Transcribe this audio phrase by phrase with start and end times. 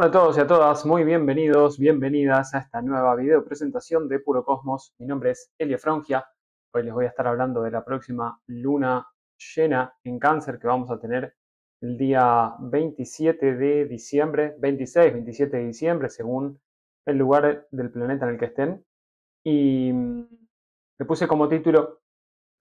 [0.00, 4.18] Hola a todos y a todas, muy bienvenidos, bienvenidas a esta nueva video presentación de
[4.18, 4.94] Puro Cosmos.
[4.96, 6.26] Mi nombre es Elia Frangia.
[6.72, 9.06] Hoy les voy a estar hablando de la próxima luna
[9.54, 11.36] llena en cáncer que vamos a tener
[11.82, 16.58] el día 27 de diciembre, 26, 27 de diciembre, según
[17.04, 18.82] el lugar del planeta en el que estén.
[19.44, 20.28] Y mm,
[20.98, 22.00] le puse como título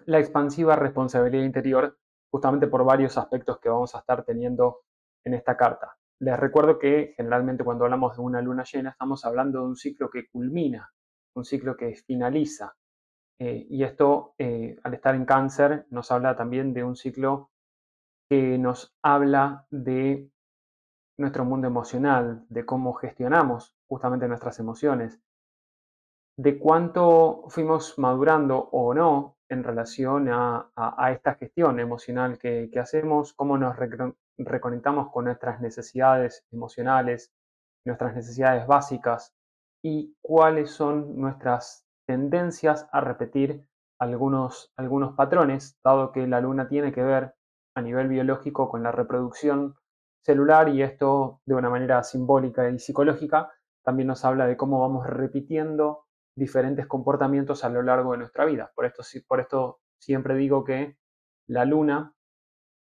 [0.07, 1.97] La expansiva responsabilidad interior,
[2.29, 4.81] justamente por varios aspectos que vamos a estar teniendo
[5.23, 5.95] en esta carta.
[6.19, 10.09] Les recuerdo que generalmente cuando hablamos de una luna llena estamos hablando de un ciclo
[10.09, 10.91] que culmina,
[11.35, 12.75] un ciclo que finaliza.
[13.39, 17.51] Eh, y esto, eh, al estar en cáncer, nos habla también de un ciclo
[18.29, 20.29] que nos habla de
[21.17, 25.19] nuestro mundo emocional, de cómo gestionamos justamente nuestras emociones,
[26.37, 30.71] de cuánto fuimos madurando o no en relación a,
[31.11, 33.75] esta gestión emocional que, hacemos, cómo nos
[34.45, 37.31] reconectamos con nuestras necesidades emocionales,
[37.85, 39.33] nuestras necesidades básicas
[39.83, 43.65] y cuáles son nuestras tendencias a repetir
[43.99, 47.35] algunos, algunos patrones, dado que la luna tiene que ver
[47.75, 49.75] a nivel biológico con la reproducción
[50.23, 53.51] celular y esto de una manera simbólica y psicológica
[53.83, 58.71] también nos habla de cómo vamos repitiendo diferentes comportamientos a lo largo de nuestra vida.
[58.75, 60.97] Por esto, por esto siempre digo que
[61.47, 62.13] la luna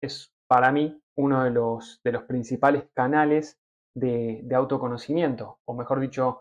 [0.01, 3.59] es para mí uno de los, de los principales canales
[3.95, 6.41] de, autoconocimiento, o mejor dicho,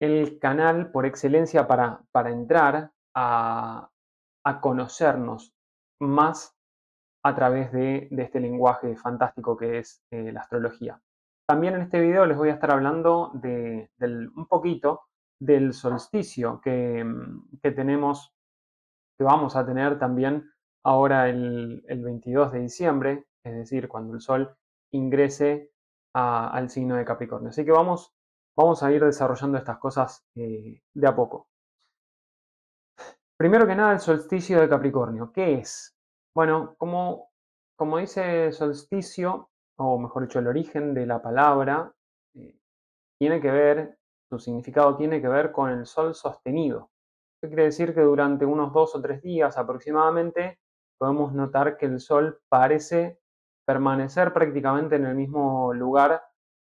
[0.00, 3.90] el canal por excelencia para, para entrar a,
[4.60, 5.54] conocernos
[6.00, 6.56] más
[7.24, 11.00] a través de, este lenguaje fantástico que es eh, la astrología.
[11.46, 13.90] También en este video les voy a estar hablando de,
[14.34, 15.02] un poquito
[15.40, 17.04] del solsticio que,
[17.62, 18.32] que, tenemos,
[19.18, 20.50] que vamos a tener también
[20.84, 24.56] ahora el, el 22 de diciembre, es decir, cuando el Sol
[24.92, 25.70] ingrese
[26.12, 27.50] al signo de Capricornio.
[27.50, 28.12] Así que vamos,
[28.56, 31.48] vamos a ir desarrollando estas cosas eh, de a poco.
[33.36, 35.32] Primero que nada, el solsticio de Capricornio.
[35.32, 35.96] ¿Qué es?
[36.34, 37.30] Bueno, como,
[37.76, 41.94] como dice solsticio, o mejor dicho, el origen de la palabra,
[42.34, 42.58] eh,
[43.18, 43.98] tiene que ver,
[44.28, 46.90] su significado tiene que ver con el sol sostenido.
[47.40, 47.94] ¿Qué quiere decir?
[47.94, 50.59] Que durante unos dos o tres días aproximadamente
[51.00, 53.18] podemos notar que el sol parece
[53.66, 56.22] permanecer prácticamente en el mismo lugar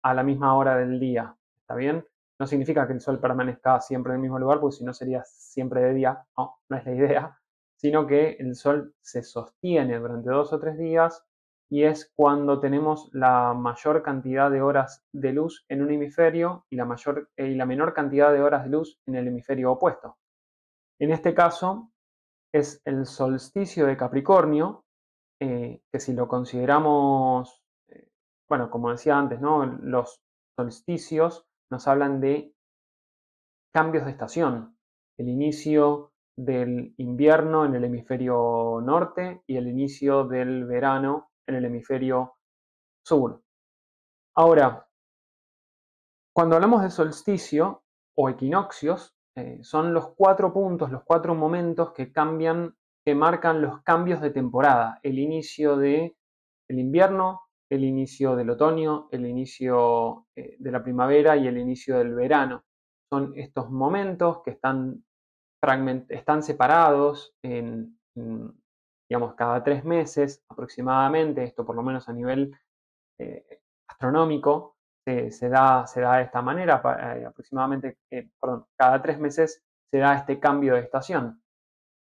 [0.03, 1.35] a la misma hora del día.
[1.61, 2.05] ¿Está bien?
[2.39, 5.23] No significa que el sol permanezca siempre en el mismo lugar, porque si no sería
[5.25, 6.23] siempre de día.
[6.37, 7.39] No, no es la idea.
[7.75, 11.25] Sino que el sol se sostiene durante dos o tres días
[11.67, 16.75] y es cuando tenemos la mayor cantidad de horas de luz en un hemisferio y
[16.75, 20.17] la, mayor, y la menor cantidad de horas de luz en el hemisferio opuesto.
[20.99, 21.88] En este caso
[22.53, 24.85] es el solsticio de Capricornio,
[25.39, 28.09] eh, que si lo consideramos, eh,
[28.49, 29.65] bueno, como decía antes, ¿no?
[29.65, 30.19] los
[30.57, 32.53] solsticios nos hablan de
[33.73, 34.77] cambios de estación,
[35.17, 41.65] el inicio del invierno en el hemisferio norte y el inicio del verano en el
[41.65, 42.37] hemisferio
[43.05, 43.43] sur.
[44.35, 44.87] Ahora,
[46.33, 47.83] cuando hablamos de solsticio
[48.17, 53.81] o equinoccios, eh, son los cuatro puntos, los cuatro momentos que cambian que marcan los
[53.83, 56.15] cambios de temporada, el inicio del
[56.67, 61.97] el invierno, el inicio del otoño, el inicio eh, de la primavera y el inicio
[61.97, 62.65] del verano.
[63.09, 65.03] Son estos momentos que están,
[66.09, 67.97] están separados en,
[69.09, 72.53] digamos, cada tres meses aproximadamente, esto por lo menos a nivel
[73.17, 74.75] eh, astronómico,
[75.31, 76.81] se, da, se da de esta manera,
[77.15, 77.97] eh, aproximadamente,
[78.39, 81.41] perdón, cada tres meses se da este cambio de estación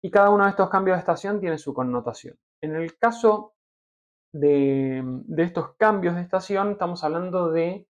[0.04, 2.38] y cada uno de estos cambios de estación tiene su connotación.
[2.62, 3.56] En el caso
[4.34, 5.04] de,
[5.38, 7.88] estos cambios de estación, estamos hablando de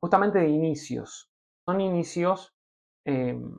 [0.00, 1.30] justamente de inicios.
[1.64, 2.54] Son inicios
[3.04, 3.56] em,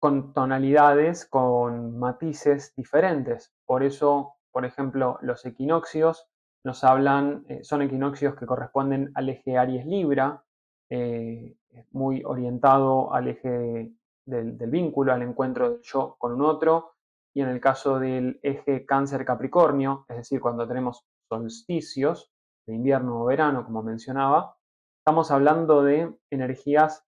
[0.00, 3.52] con tonalidades, con matices diferentes.
[3.66, 6.26] Por eso, por ejemplo, los equinoccios
[6.64, 10.42] nos hablan, eh, son equinoccios que corresponden al eje Aries-Libra,
[10.90, 11.56] eh,
[11.92, 13.92] muy orientado al eje
[14.26, 16.92] del, del, vínculo, al encuentro del yo con un otro,
[17.34, 22.32] y en el caso del eje cáncer-capricornio, es decir, cuando tenemos solsticios
[22.66, 24.56] de invierno o verano, como mencionaba,
[25.00, 27.04] estamos hablando de energías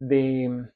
[0.00, 0.70] de,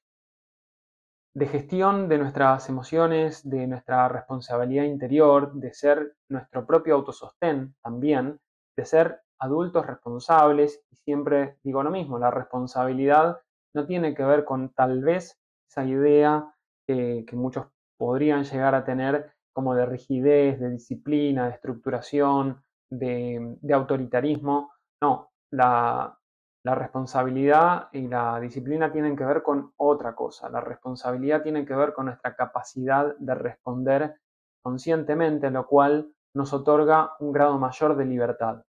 [1.35, 8.39] de gestión de nuestras emociones, de nuestra responsabilidad interior, de ser nuestro propio autosostén también,
[8.77, 13.41] de ser adultos responsables, y siempre digo lo mismo, la responsabilidad
[13.75, 15.39] no tiene que ver con tal vez
[15.69, 16.55] esa idea
[16.87, 24.73] que muchos podrían llegar a tener como de rigidez, de disciplina, de estructuración, de, autoritarismo.
[25.01, 26.19] No, la,
[26.65, 30.49] La responsabilidad y la disciplina tienen que ver con otra cosa.
[30.49, 34.21] La responsabilidad tiene que ver con nuestra capacidad de responder
[34.63, 38.65] conscientemente, lo cual nos otorga un grado mayor de libertad.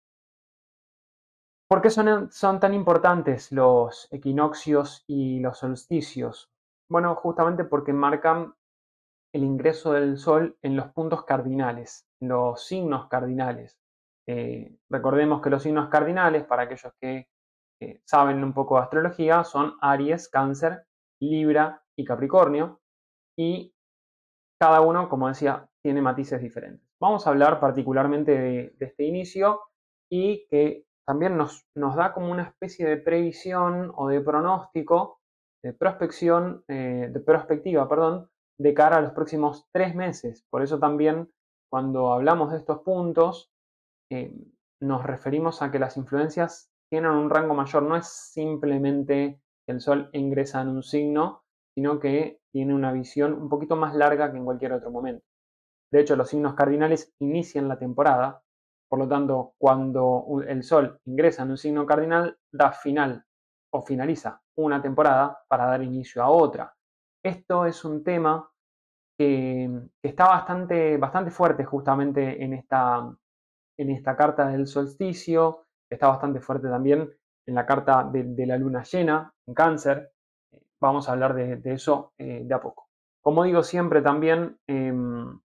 [1.68, 6.50] ¿Por qué son, son tan importantes los equinoccios y los solsticios?
[6.88, 8.54] Bueno, justamente porque marcan
[9.32, 13.78] el ingreso del Sol en los puntos cardinales, los signos cardinales.
[14.28, 17.28] Eh, recordemos que los signos cardinales, para aquellos que
[18.04, 20.86] saben un poco de astrología, son Aries, Cáncer,
[21.20, 22.80] Libra y Capricornio.
[23.38, 23.74] Y
[24.60, 26.86] cada uno, como decía, tiene matices diferentes.
[27.00, 29.60] Vamos a hablar particularmente de, este inicio
[30.10, 35.20] y que también nos, nos, da como una especie de previsión o de pronóstico,
[35.62, 38.28] de prospección, eh, de perspectiva, perdón,
[38.58, 40.44] de cara a los próximos tres meses.
[40.50, 41.30] Por eso también
[41.70, 43.50] cuando hablamos de estos puntos,
[44.10, 44.34] eh,
[44.80, 47.82] nos referimos a que las influencias tienen un rango mayor.
[47.84, 51.44] No es simplemente que el Sol ingresa en un signo,
[51.74, 55.24] sino que tiene una visión un poquito más larga que en cualquier otro momento.
[55.92, 58.42] De hecho, los signos cardinales inician la temporada,
[58.88, 63.24] por lo tanto, cuando el Sol ingresa en un signo cardinal, da final
[63.72, 66.74] o finaliza una temporada para dar inicio a otra.
[67.22, 68.50] Esto es un tema
[69.16, 69.70] que,
[70.02, 73.14] está bastante, bastante fuerte justamente en esta,
[73.78, 77.10] en esta carta del solsticio, está bastante fuerte también
[77.46, 80.12] en la carta de, la luna llena, en cáncer.
[80.80, 82.88] Vamos a hablar de, eso eh, de a poco.
[83.20, 85.38] Como digo siempre también, em,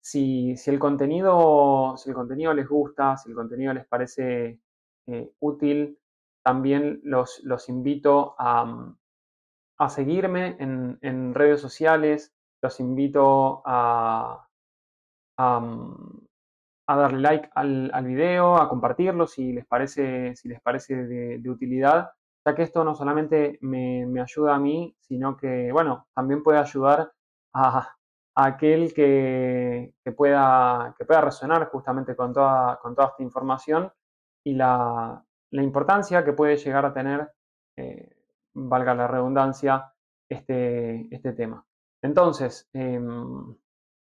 [0.00, 4.60] si, el contenido, si el contenido les gusta, si el contenido les parece
[5.06, 5.98] eh, útil,
[6.44, 8.94] también los, los invito a,
[9.78, 12.32] a seguirme en, redes sociales,
[12.62, 14.48] los invito a,
[16.94, 22.10] darle like al, al, video, a compartirlo si les parece, si les parece de, utilidad,
[22.44, 27.12] ya que esto no solamente me, ayuda a mí, sino que, bueno, también puede ayudar
[27.54, 27.96] a,
[28.36, 33.90] aquel que, pueda, que pueda resonar justamente con toda, con toda esta información
[34.44, 37.32] y la, importancia que puede llegar a tener
[37.76, 38.14] eh,
[38.54, 39.92] valga la redundancia,
[40.28, 41.64] este, este tema.
[42.02, 43.56] Entonces, em,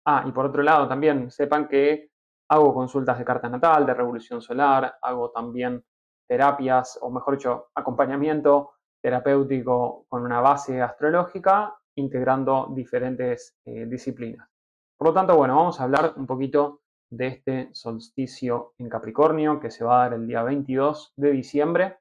[0.05, 2.11] ah, y por otro lado también sepan que
[2.49, 5.85] hago consultas de carta natal, de revolución solar, hago también
[6.27, 8.73] terapias, o mejor dicho, acompañamiento
[9.03, 14.49] terapéutico con una base astrológica, integrando diferentes eh, disciplinas.
[14.97, 16.81] Por lo tanto, bueno, vamos a hablar un poquito
[17.11, 21.99] de este solsticio en Capricornio que se va a dar el día 22 de diciembre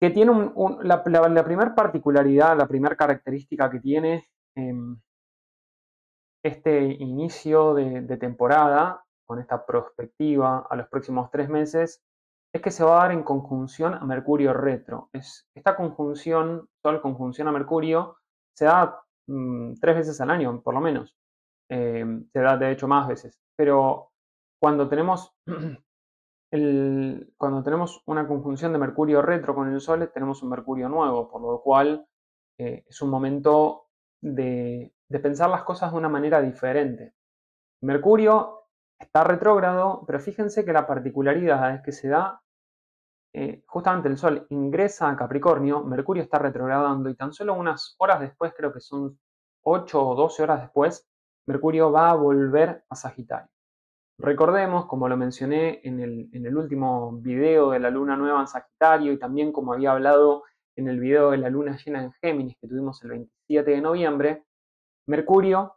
[0.00, 0.52] que tiene
[0.82, 5.00] la, primera particularidad, la primera característica que tiene em,
[6.42, 12.02] este inicio de, temporada, con esta perspectiva a los próximos tres meses,
[12.52, 15.08] es que se va a dar en conjunción a Mercurio retro.
[15.12, 18.18] Es, esta conjunción, Sol conjunción a Mercurio,
[18.56, 21.16] se da mm, tres veces al año, por lo menos.
[21.68, 23.40] Em, se da de hecho más veces.
[23.56, 24.12] Pero
[24.60, 25.34] cuando tenemos
[27.36, 31.42] cuando tenemos una conjunción de Mercurio retro con el Sol, tenemos un Mercurio nuevo, por
[31.42, 32.06] lo cual
[32.58, 33.88] eh, es un momento
[34.22, 34.92] de,
[35.22, 37.14] pensar las cosas de una manera diferente.
[37.82, 38.63] Mercurio
[38.98, 42.40] está retrógrado, pero fíjense que la particularidad es que se da
[43.36, 48.20] eh, justamente el Sol ingresa a Capricornio, Mercurio está retrogradando y tan solo unas horas
[48.20, 49.18] después, creo que son
[49.62, 51.08] 8 o 12 horas después,
[51.46, 53.50] Mercurio va a volver a Sagitario.
[54.18, 59.18] Recordemos, como lo mencioné en el, último video de la luna nueva en Sagitario y
[59.18, 60.44] también como había hablado
[60.76, 64.44] en el video de la luna llena en Géminis que tuvimos el 27 de noviembre,
[65.06, 65.76] Mercurio,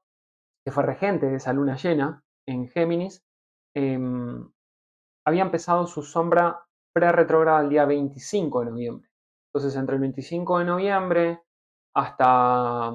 [0.63, 3.23] que fue regente de esa luna llena en Géminis,
[3.75, 4.49] em,
[5.25, 9.09] había empezado su sombra pre-retrógrada el día 25 de noviembre.
[9.53, 11.41] Entonces, entre el 25 de noviembre
[11.93, 12.87] hasta,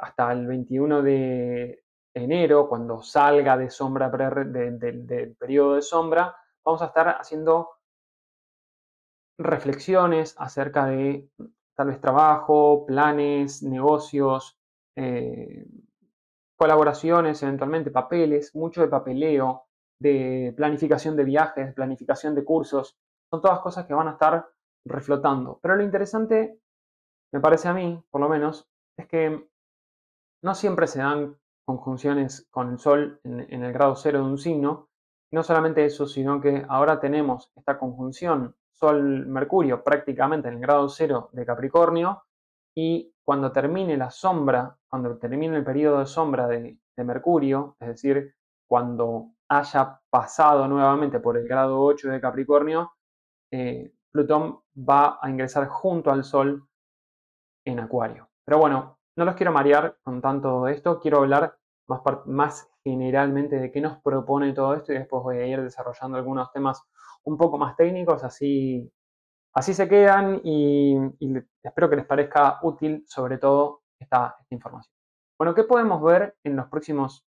[0.00, 6.86] hasta el 21 de, enero, cuando salga de sombra del periodo de sombra, vamos a
[6.86, 7.70] estar haciendo
[9.38, 11.30] reflexiones acerca de
[11.74, 14.58] tal vez trabajo, planes, negocios,
[14.96, 15.64] eh,
[16.58, 19.66] colaboraciones, eventualmente papeles, mucho de papeleo,
[20.00, 22.98] de planificación de viajes, planificación de cursos.
[23.30, 24.48] Son todas cosas que van a estar
[24.84, 25.60] reflotando.
[25.62, 26.58] Pero lo interesante,
[27.32, 29.48] me parece a mí, por lo menos, es que
[30.42, 34.88] no siempre se dan conjunciones con el Sol en, el grado cero de un signo.
[35.30, 41.28] No solamente eso, sino que ahora tenemos esta conjunción Sol-Mercurio prácticamente en el grado cero
[41.32, 42.22] de Capricornio
[42.74, 48.34] y cuando termine la sombra, cuando termine el periodo de sombra de, Mercurio, es decir,
[48.66, 52.90] cuando haya pasado nuevamente por el grado 8 de Capricornio,
[53.50, 56.66] eh, Plutón va a ingresar junto al Sol
[57.66, 58.30] en Acuario.
[58.46, 61.54] Pero bueno, no los quiero marear con tanto esto, quiero hablar
[61.86, 66.16] más, más generalmente de qué nos propone todo esto y después voy a ir desarrollando
[66.16, 66.82] algunos temas
[67.24, 68.90] un poco más técnicos, así,
[69.58, 70.96] así se quedan y,
[71.62, 74.94] espero que les parezca útil sobre todo esta, información.
[75.36, 77.26] Bueno, ¿qué podemos ver en los próximos,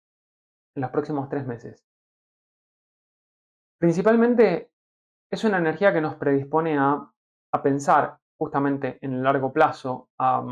[0.77, 1.85] en los próximos tres meses?
[3.79, 4.71] Principalmente
[5.31, 7.11] es una energía que nos predispone a,
[7.65, 10.45] pensar justamente en el largo plazo, a,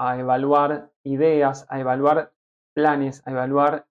[0.00, 2.32] a evaluar ideas, a evaluar
[2.74, 3.86] planes, a evaluar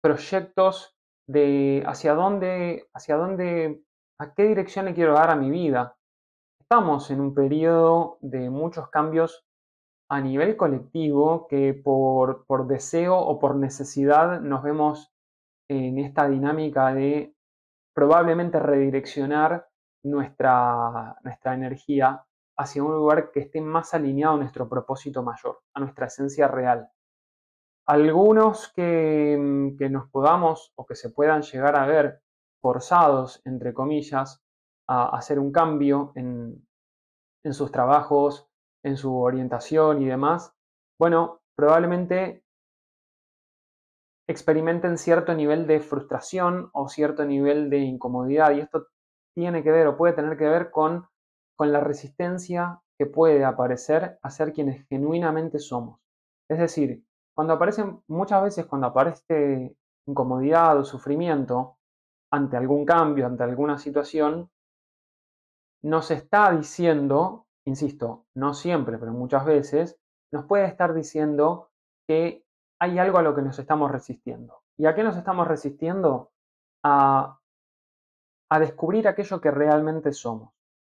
[0.00, 0.96] proyectos
[1.28, 3.82] de hacia dónde, hacia dónde,
[4.20, 5.96] a qué dirección le quiero dar a mi vida.
[6.60, 9.46] Estamos en un periodo de muchos cambios
[10.10, 15.10] a nivel colectivo que por, por deseo o por necesidad nos vemos
[15.70, 17.34] en esta dinámica de
[17.94, 19.68] probablemente redireccionar
[20.04, 22.22] nuestra, nuestra energía
[22.58, 26.90] hacia un lugar que esté más alineado a nuestro propósito mayor, a nuestra esencia real.
[27.86, 32.20] Algunos que, que nos podamos o que se puedan llegar a ver
[32.60, 34.42] forzados, entre comillas,
[34.88, 36.66] a hacer un cambio en,
[37.44, 38.48] en sus trabajos,
[38.82, 40.54] en su orientación y demás,
[40.98, 42.44] bueno, probablemente
[44.28, 48.52] experimenten cierto nivel de frustración o cierto nivel de incomodidad.
[48.52, 48.86] Y esto
[49.34, 51.08] tiene que ver o puede tener que ver con,
[51.56, 56.00] con la resistencia que puede aparecer a ser quienes genuinamente somos.
[56.48, 57.02] Es decir,
[57.34, 59.74] cuando aparecen, muchas veces cuando aparece
[60.06, 61.78] incomodidad o sufrimiento
[62.30, 64.50] ante algún cambio, ante alguna situación,
[65.82, 69.98] nos está diciendo, insisto, no siempre, pero muchas veces,
[70.32, 71.70] nos puede estar diciendo
[72.06, 72.44] que
[72.78, 74.62] hay algo a lo que nos estamos resistiendo.
[74.76, 76.30] ¿Y a qué nos estamos resistiendo?
[76.84, 77.38] A,
[78.50, 80.52] a descubrir aquello que realmente somos.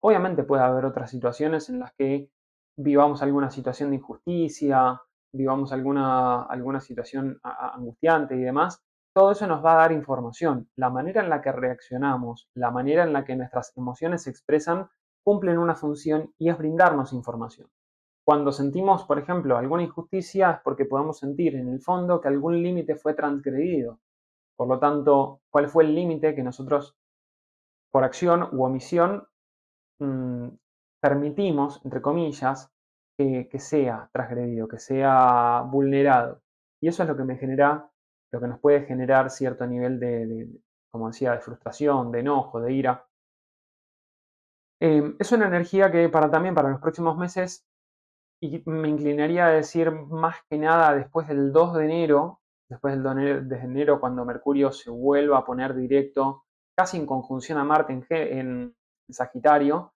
[0.04, 2.30] Obviamente puede haber otras situaciones en las que
[2.78, 5.02] vivamos alguna situación de injusticia,
[5.34, 8.84] vivamos alguna, alguna situación angustiante y demás.
[9.14, 10.70] Todo eso nos va a dar información.
[10.76, 14.90] La manera en la que reaccionamos, la manera en la que nuestras emociones se expresan,
[15.24, 17.70] cumplen una función y es brindarnos información.
[18.24, 22.62] Cuando sentimos, por ejemplo, alguna injusticia es porque podemos sentir en el fondo que algún
[22.62, 24.00] límite fue transgredido.
[24.56, 26.96] Por lo tanto, ¿cuál fue el límite que nosotros,
[27.92, 29.28] por acción u omisión,
[30.00, 30.48] mm,
[31.02, 32.72] permitimos, entre comillas,
[33.18, 36.42] que, sea transgredido, que sea vulnerado?
[36.80, 37.91] Y eso es lo que me genera,
[38.32, 40.48] lo que nos puede generar cierto nivel de,
[40.92, 43.06] como decía, de frustración, de enojo, de ira.
[44.80, 47.66] Em, es una energía que para también para los próximos meses
[48.42, 53.04] y me inclinaría a decir más que nada después del 2 de enero, después del
[53.04, 53.16] 2
[53.48, 56.46] de enero cuando Mercurio se vuelva a poner directo,
[56.76, 57.94] casi en conjunción a Marte
[58.40, 58.76] en,
[59.10, 59.94] Sagitario,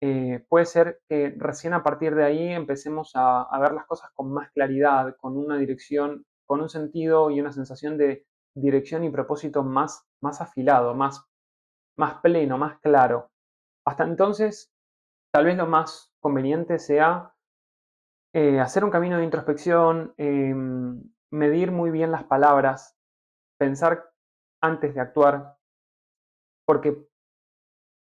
[0.00, 4.32] eh, puede ser que recién a partir de ahí empecemos a, ver las cosas con
[4.32, 9.62] más claridad, con una dirección, con un sentido y una sensación de dirección y propósito
[9.62, 11.24] más, más afilado, más,
[11.96, 13.30] más pleno, más claro.
[13.86, 14.70] Hasta entonces,
[15.32, 17.34] tal vez lo más conveniente sea
[18.34, 22.98] eh, hacer un camino de introspección, em, medir muy bien las palabras,
[23.58, 24.12] pensar
[24.62, 25.56] antes de actuar,
[26.66, 27.08] porque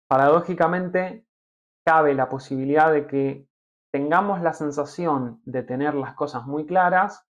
[0.10, 1.25] paradójicamente
[1.86, 3.48] cabe la posibilidad de que
[3.93, 7.30] tengamos la sensación de tener las cosas muy claras,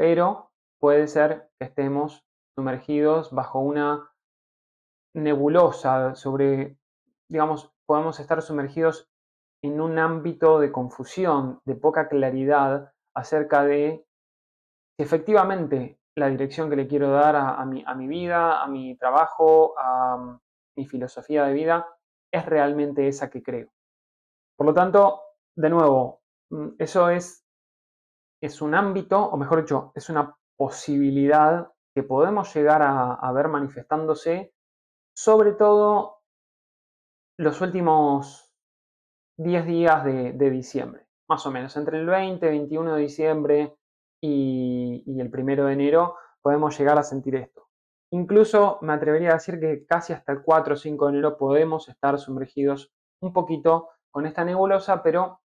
[0.00, 2.24] pero puede ser que estemos
[2.56, 4.10] sumergidos bajo una
[5.14, 6.78] nebulosa sobre,
[7.28, 9.10] digamos, podemos estar sumergidos
[9.62, 14.06] en un ámbito de confusión, de poca claridad acerca de
[14.96, 18.96] si efectivamente la dirección que le quiero dar a, mi, a mi, vida, a mi
[18.96, 20.40] trabajo, a mm,
[20.78, 21.86] mi filosofía de vida,
[22.32, 23.68] es realmente esa que creo.
[24.56, 25.20] Por lo tanto,
[25.54, 27.44] de nuevo, mm, eso es,
[28.40, 34.52] es un ámbito, o mejor dicho, es una posibilidad que podemos llegar a, ver manifestándose,
[35.14, 36.18] sobre todo
[37.38, 38.52] los últimos
[39.38, 41.76] 10 días de, diciembre, más o menos.
[41.76, 43.76] Entre el 20, 21 de diciembre
[44.22, 47.68] y, el 1 de enero podemos llegar a sentir esto.
[48.12, 51.88] Incluso me atrevería a decir que casi hasta el 4 o 5 de enero podemos
[51.88, 52.92] estar sumergidos
[53.22, 55.40] un poquito con esta nebulosa, pero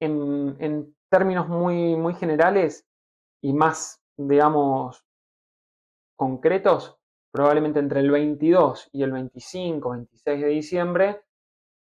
[0.00, 2.86] en, términos muy, muy generales
[3.42, 5.04] y más, digamos,
[6.16, 6.98] concretos,
[7.30, 11.22] probablemente entre el 22 y el 25, 26 de diciembre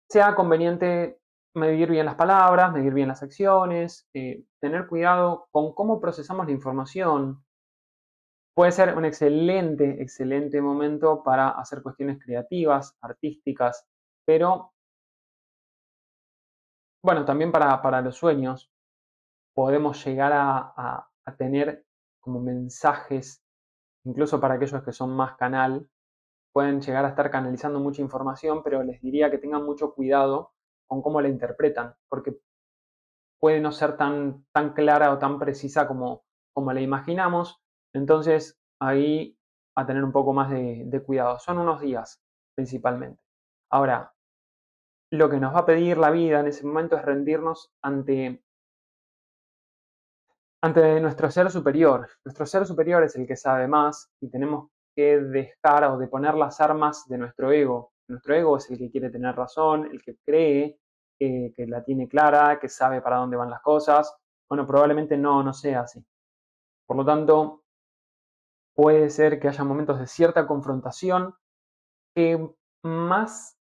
[0.09, 1.19] sea conveniente
[1.53, 6.53] medir bien las palabras, medir bien las acciones, eh, tener cuidado con cómo procesamos la
[6.53, 7.43] información.
[8.55, 13.85] Puede ser un excelente, excelente momento para hacer cuestiones creativas, artísticas,
[14.25, 14.73] pero
[17.03, 18.69] bueno, también para, los sueños
[19.59, 21.05] podemos llegar a,
[21.37, 21.85] tener
[22.21, 23.43] como mensajes,
[24.05, 25.85] incluso para aquellos que son más canal,
[26.53, 30.53] pueden llegar a estar canalizando mucha información, pero les diría que tengan mucho cuidado
[30.87, 32.39] con cómo la interpretan, porque
[33.37, 36.23] puede no ser tan, tan clara o tan precisa como,
[36.53, 37.61] como la imaginamos.
[37.93, 39.37] Entonces, ahí
[39.75, 41.37] a tener un poco más de cuidado.
[41.37, 42.23] Son unos días,
[42.55, 43.21] principalmente.
[43.69, 44.13] Ahora,
[45.11, 48.41] lo que nos va a pedir la vida en ese momento es rendirnos ante,
[50.61, 52.09] ante nuestro ser superior.
[52.25, 56.59] Nuestro ser superior es el que sabe más y tenemos que dejar o deponer las
[56.59, 57.91] armas de nuestro ego.
[58.07, 60.79] Nuestro ego es el que quiere tener razón, el que cree
[61.17, 64.13] que, que la tiene clara, que sabe para dónde van las cosas.
[64.49, 66.03] Bueno, probablemente no, no sea así.
[66.87, 67.63] Por lo tanto,
[68.75, 71.35] puede ser que haya momentos de cierta confrontación
[72.15, 72.49] que
[72.83, 73.59] más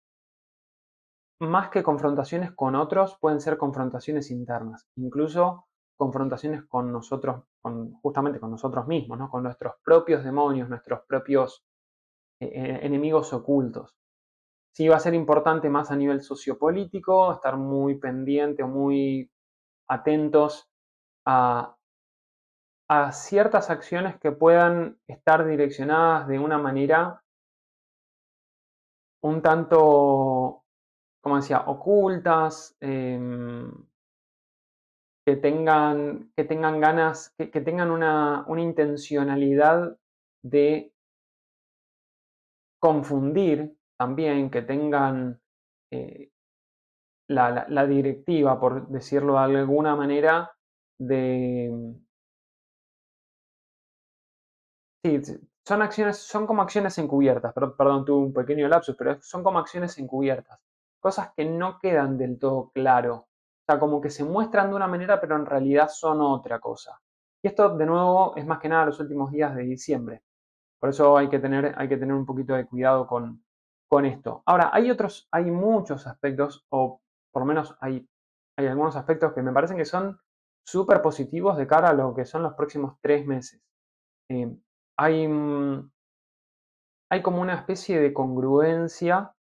[1.40, 5.67] más que confrontaciones con otros, pueden ser confrontaciones internas, incluso
[5.98, 9.30] confrontaciones con nosotros, con, justamente con nosotros mismos, ¿no?
[9.30, 11.66] con nuestros propios demonios, nuestros propios
[12.40, 13.96] eh, eh, enemigos ocultos.
[14.74, 19.30] Sí va a ser importante más a nivel sociopolítico, estar muy pendiente o muy
[19.90, 20.70] atentos
[21.26, 21.74] a,
[23.12, 27.22] ciertas acciones que puedan estar direccionadas de una manera
[29.22, 30.64] un tanto
[31.28, 33.70] como decía, ocultas, em,
[35.28, 39.98] que, tengan, que tengan ganas, que, tengan una, intencionalidad
[40.42, 40.94] de
[42.80, 45.42] confundir también, que tengan
[45.92, 46.32] eh,
[47.28, 50.50] la, directiva, por decirlo de alguna manera,
[50.98, 51.94] de...
[55.04, 55.22] Sí,
[55.66, 59.98] son acciones, son como acciones encubiertas, perdón, tuve un pequeño lapsus, pero son como acciones
[59.98, 60.58] encubiertas
[61.02, 63.27] cosas que no quedan del todo claro.
[63.68, 67.02] O sea, como que se muestran de una manera, pero en realidad son otra cosa.
[67.44, 70.24] Y esto, de nuevo, es más que nada los últimos días de diciembre.
[70.80, 73.44] Por eso hay que tener, hay que tener un poquito de cuidado con,
[73.90, 74.42] con esto.
[74.46, 77.02] Ahora, hay otros, hay muchos aspectos, o
[77.34, 78.08] por lo menos hay,
[78.58, 80.18] hay algunos aspectos que me parecen que son
[80.66, 83.62] súper positivos de cara a lo que son los próximos tres meses.
[84.30, 84.50] Eh,
[84.98, 85.28] hay,
[87.10, 89.34] hay como una especie de congruencia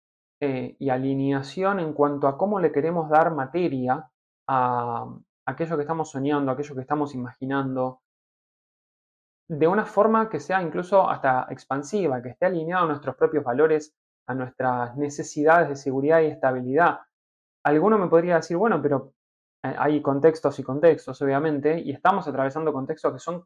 [0.40, 4.10] eh, y alineación en cuanto a cómo le queremos dar materia
[4.46, 5.06] a,
[5.46, 8.00] aquello que estamos soñando, aquello que estamos imaginando,
[9.48, 13.94] de una forma que sea incluso hasta expansiva, que esté alineado a nuestros propios valores,
[14.26, 17.00] a nuestras necesidades de seguridad y estabilidad.
[17.64, 19.12] Alguno me podría decir, bueno, pero
[19.62, 23.44] eh, hay contextos y contextos, obviamente, y estamos atravesando contextos que son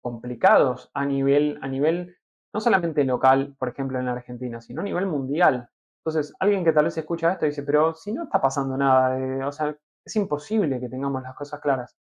[0.00, 2.16] complicados a nivel, a nivel
[2.54, 5.68] no solamente local, por ejemplo, en la Argentina, sino a nivel mundial.
[6.00, 9.52] Entonces, alguien que tal vez escucha esto dice, pero si no está pasando nada, o
[9.52, 11.96] sea, es imposible que tengamos las cosas claras.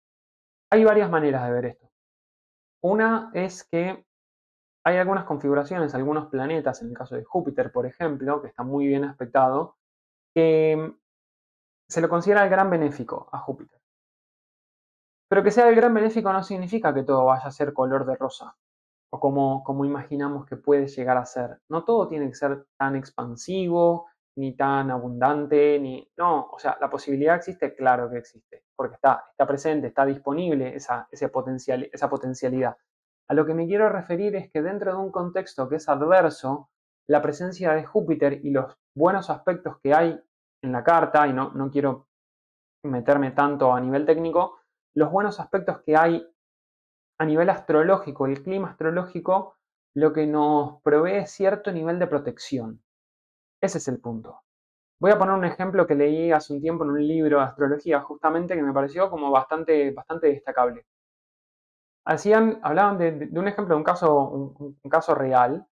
[0.71, 1.91] Hay varias maneras de ver esto.
[2.83, 4.05] Una es que
[4.85, 8.87] hay algunas configuraciones, algunos planetas, en el caso de Júpiter, por ejemplo, que está muy
[8.87, 9.77] bien aspectado,
[10.35, 10.95] que
[11.89, 13.81] se lo considera el gran benéfico a Júpiter.
[15.29, 18.17] Pero que sea el gran benéfico no significa que todo vaya a ser color de
[18.17, 18.57] rosa
[19.11, 21.61] o como, imaginamos que puede llegar a ser.
[21.69, 24.07] No todo tiene que ser tan expansivo,
[24.39, 26.09] ni tan abundante, ni...
[26.17, 30.77] No, o sea, la posibilidad existe, claro que existe, porque está, está presente, está disponible
[30.77, 32.77] esa, ese potencial, esa potencialidad.
[33.29, 36.71] A lo que me quiero referir es que dentro de un contexto que es adverso,
[37.09, 40.21] la presencia de Júpiter y los buenos aspectos que hay
[40.63, 42.07] en la carta, y no, no quiero
[42.85, 44.61] meterme tanto a nivel técnico,
[44.95, 46.25] los buenos aspectos que hay
[47.19, 49.57] a nivel astrológico, el clima astrológico,
[49.95, 52.81] lo que nos provee cierto nivel de protección.
[53.61, 54.43] Ese es el punto.
[55.01, 58.01] Voy a poner un ejemplo que leí hace un tiempo en un libro de astrología,
[58.01, 60.87] justamente que me pareció como bastante, bastante destacable.
[62.05, 65.67] Hacían, hablaban de, un ejemplo de un caso, un, caso real,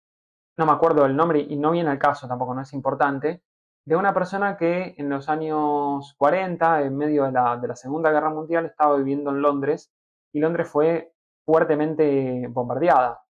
[0.59, 3.43] no me acuerdo del nombre y no viene al caso tampoco, no es importante,
[3.85, 8.11] de una persona que en los años 40, en medio de la, de la Segunda
[8.11, 9.93] Guerra Mundial, estaba viviendo en Londres
[10.33, 13.26] y Londres fue fuertemente bombardeada.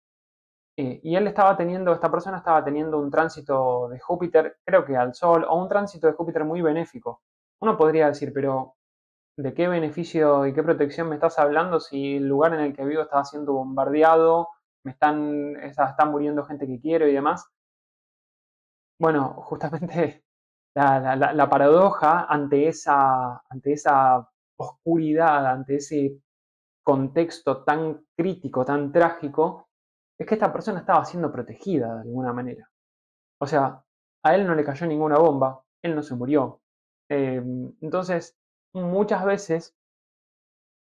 [0.76, 4.96] Eh, y él estaba teniendo, esta persona estaba teniendo un tránsito de Júpiter, creo que
[4.96, 7.22] al Sol, o un tránsito de Júpiter muy benéfico.
[7.60, 8.74] Uno podría decir, pero
[9.36, 12.84] ¿de qué beneficio y qué protección me estás hablando si el lugar en el que
[12.84, 14.48] vivo está siendo bombardeado,
[14.84, 17.46] me están, están muriendo gente que quiero y demás?
[18.98, 20.24] Bueno, justamente
[20.74, 26.20] la, paradoja ante esa, ante esa oscuridad, ante ese
[26.82, 29.63] contexto tan crítico, tan trágico,
[30.18, 32.70] es que esta persona estaba siendo protegida de alguna manera.
[33.40, 33.82] O sea,
[34.22, 36.60] a él no le cayó ninguna bomba, él no se murió.
[37.08, 38.36] Em, entonces,
[38.72, 39.76] muchas veces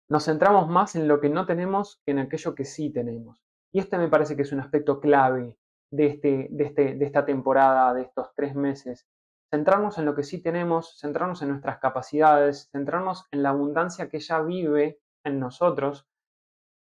[0.09, 3.43] nos centramos más en lo que no tenemos que en aquello que sí tenemos.
[3.73, 5.57] Y este me parece que es un aspecto clave
[5.91, 9.07] de, este, de, este, de esta temporada, de estos tres meses.
[9.51, 14.21] Centrarnos en lo que sí tenemos, centrarnos en nuestras capacidades, centrarnos en la abundancia que
[14.21, 16.07] ya vive en nosotros.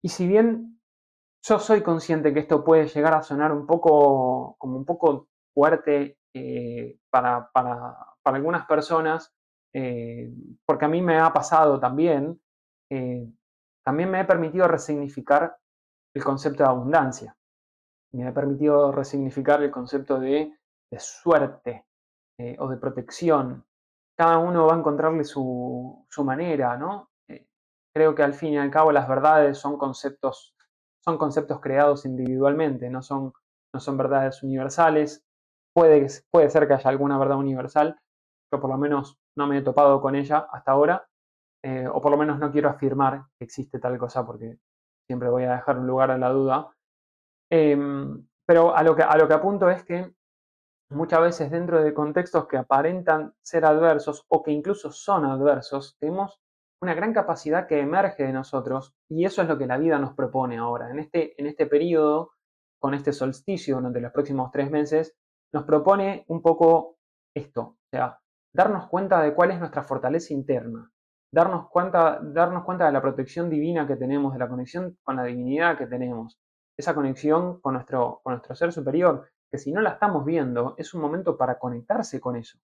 [0.03, 0.76] Y si bien
[1.47, 6.17] yo soy consciente que esto puede llegar a sonar un poco, como un poco fuerte
[6.33, 9.33] eh, para, para, para, algunas personas,
[9.73, 10.29] eh,
[10.65, 12.41] porque a mí me ha pasado también,
[12.91, 13.31] eh,
[13.83, 15.57] también me he permitido resignificar
[16.13, 17.37] el concepto de abundancia.
[18.13, 20.53] Me ha permitido resignificar el concepto de,
[20.97, 21.85] suerte
[22.59, 23.65] o de protección.
[24.17, 27.09] Cada uno va a encontrarle su, su manera, ¿no?
[27.93, 30.55] creo que al fin y al cabo las verdades son conceptos,
[31.07, 33.31] son conceptos creados individualmente, no son,
[33.73, 35.23] no son verdades universales.
[35.73, 37.97] Puede, puede ser que haya alguna verdad universal,
[38.51, 41.07] yo por lo menos no me he topado con ella hasta ahora,
[41.63, 44.57] eh, o por lo menos no quiero afirmar que existe tal cosa porque
[45.07, 46.75] siempre voy a dejar un lugar a la duda.
[47.49, 50.13] Em, pero a lo, que, a lo que apunto es que
[50.91, 56.41] muchas veces dentro de contextos que aparentan ser adversos o que incluso son adversos, tenemos
[56.81, 60.13] una gran capacidad que emerge de nosotros y eso es lo que la vida nos
[60.13, 60.89] propone ahora.
[60.91, 62.31] En este, en este periodo,
[62.79, 65.15] con este solsticio durante los próximos tres meses,
[65.53, 66.97] nos propone un poco
[67.35, 68.19] esto, o sea,
[68.53, 70.91] darnos cuenta de cuál es nuestra fortaleza interna,
[71.31, 75.23] darnos cuenta, darnos cuenta de la protección divina que tenemos, de la conexión con la
[75.23, 76.39] divinidad que tenemos,
[76.77, 80.93] esa conexión con nuestro, con nuestro ser superior, que si no la estamos viendo, es
[80.93, 82.59] un momento para conectarse con eso.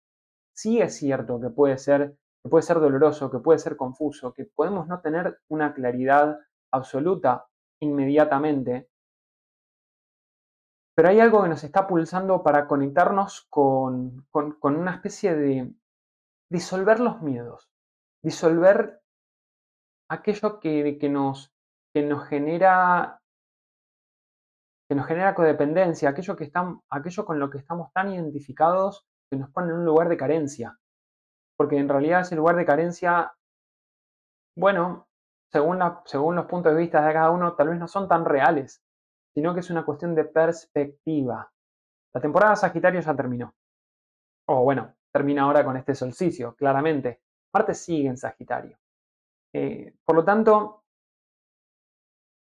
[0.54, 4.46] Sí es cierto que puede ser que puede ser doloroso, que puede ser confuso, que
[4.46, 6.38] podemos no tener una claridad
[6.74, 7.48] absoluta
[7.82, 8.90] inmediatamente,
[10.96, 14.28] pero hay algo que nos está pulsando para conectarnos con,
[14.62, 15.74] una especie de
[16.52, 17.70] disolver los miedos,
[18.22, 19.02] disolver
[20.10, 21.54] aquello que, que, nos,
[21.94, 23.22] que nos genera
[24.90, 26.52] que nos genera codependencia, aquello, que
[26.90, 30.78] aquello con lo que estamos tan identificados que nos pone en un lugar de carencia
[31.64, 33.34] porque en realidad ese lugar de carencia,
[34.54, 35.08] bueno,
[35.50, 38.84] según, según los puntos de vista de cada uno, tal vez no son tan reales,
[39.34, 41.50] sino que es una cuestión de perspectiva.
[42.14, 43.56] La temporada Sagitario ya terminó.
[44.50, 47.22] O bueno, termina ahora con este solsticio, claramente.
[47.54, 48.78] Marte sigue en Sagitario.
[49.54, 50.84] Eh, por lo tanto,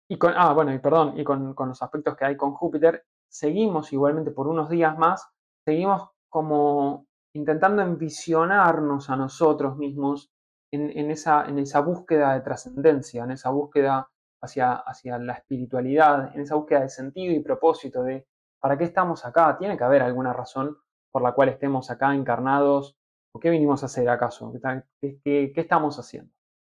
[0.08, 3.04] y con, ah, bueno, y perdón, y con, con los aspectos que hay con Júpiter,
[3.28, 5.28] seguimos igualmente por unos días más,
[5.66, 10.30] seguimos como intentando envisionarnos a nosotros mismos
[10.70, 14.08] en, esa, en esa búsqueda de trascendencia, en esa búsqueda
[14.42, 18.26] hacia, hacia la espiritualidad, en esa búsqueda de sentido y propósito de
[18.58, 19.56] ¿para qué estamos acá?
[19.58, 20.78] Tiene que haber alguna razón
[21.10, 22.96] por la cual estemos acá encarnados,
[23.34, 24.52] o qué vinimos a hacer acaso,
[25.00, 26.32] qué, qué, estamos haciendo.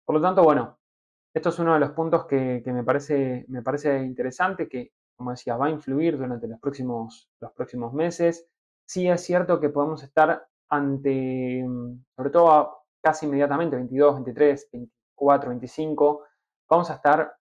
[0.06, 0.80] Por lo tanto, bueno,
[1.36, 5.58] esto es uno de los puntos que, me, parece, me parece interesante, que, como decía,
[5.58, 8.48] va a influir durante los próximos, los próximos meses
[8.86, 15.50] sí es cierto que podemos estar ante, mm, sobre todo casi inmediatamente, 22, 23, 24,
[15.50, 16.24] 25,
[16.70, 17.36] vamos a estar,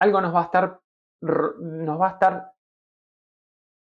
[0.00, 0.80] algo nos va a estar,
[1.20, 2.52] nos va a estar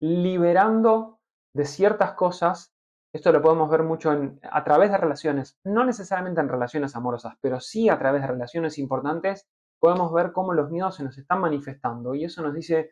[0.02, 1.20] liberando
[1.54, 2.74] de ciertas cosas.
[3.14, 4.12] Esto lo podemos ver mucho
[4.44, 8.78] a través de relaciones, no necesariamente en relaciones amorosas, pero sí a través de relaciones
[8.78, 9.48] importantes,
[9.80, 12.92] podemos ver cómo los miedos se nos están manifestando y eso nos dice,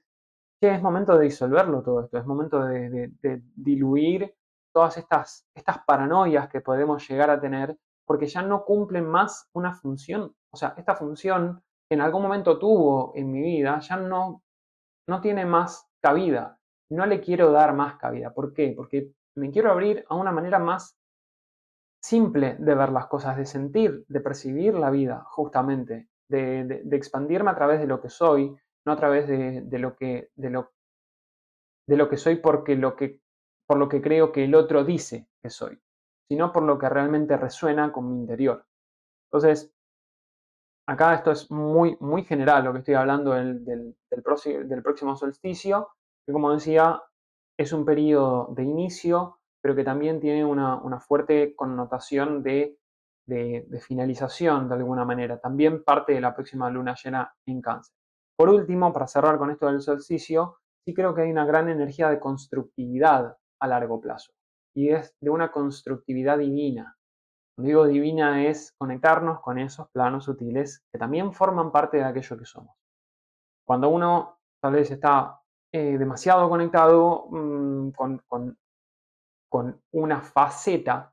[0.62, 3.12] es momento de disolverlo todo esto, es momento de,
[3.56, 4.34] diluir
[4.74, 9.74] todas estas, estas paranoias que podemos llegar a tener porque ya no cumplen más una
[9.74, 10.34] función.
[10.50, 14.41] O sea, esta función que en algún momento tuvo en mi vida ya no,
[15.08, 16.58] no tiene más cabida.
[16.89, 18.34] No le quiero dar más cabida.
[18.34, 18.74] ¿Por qué?
[18.76, 20.98] Porque me quiero abrir a una manera más
[22.02, 27.52] simple de ver las cosas, de sentir, de percibir la vida, justamente, de, de expandirme
[27.52, 28.56] a través de lo que soy,
[28.88, 30.71] no a través de, lo, que, de, lo,
[31.88, 33.19] de lo que soy porque lo que,
[33.67, 35.78] por lo que creo que el otro dice que soy,
[36.30, 38.65] sino por lo que realmente resuena con mi interior.
[39.30, 39.73] Entonces,
[40.88, 45.89] acá esto es muy, muy general lo que estoy hablando del, del, próximo, solsticio,
[46.26, 47.04] que como decía,
[47.60, 52.80] es un periodo de inicio, pero que también tiene una, fuerte connotación de,
[53.26, 55.41] de, finalización de alguna manera.
[55.41, 57.97] También parte de la próxima luna llena en cáncer.
[58.38, 62.10] Por último, para cerrar con esto del solsticio, sí creo que hay una gran energía
[62.10, 64.32] de constructividad a largo plazo
[64.76, 66.95] y es de una constructividad divina.
[67.56, 72.38] Cuando digo divina es conectarnos con esos planos sutiles que también forman parte de aquello
[72.38, 72.78] que somos.
[73.65, 75.41] Cuando uno tal vez está
[75.73, 78.58] eh, demasiado conectado mm, con,
[79.93, 81.12] una faceta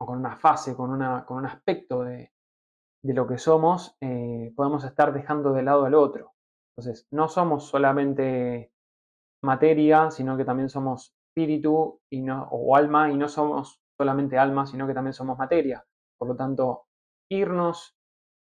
[0.00, 2.32] o con una fase, con, una, con un aspecto de,
[3.02, 6.34] de lo que somos, eh, podemos estar dejando de lado al otro.
[6.76, 8.72] Entonces, no somos solamente
[9.42, 14.66] materia, sino que también somos espíritu y no, o alma, y no somos solamente alma,
[14.66, 15.84] sino que también somos materia.
[16.18, 16.86] Por lo tanto,
[17.30, 17.96] irnos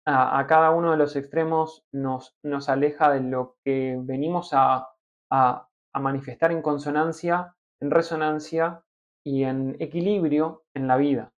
[0.06, 4.88] a, cada uno de los extremos nos, nos, aleja de lo que venimos a,
[5.30, 8.84] a, a manifestar en consonancia, en resonancia
[9.24, 11.33] y en equilibrio en la vida.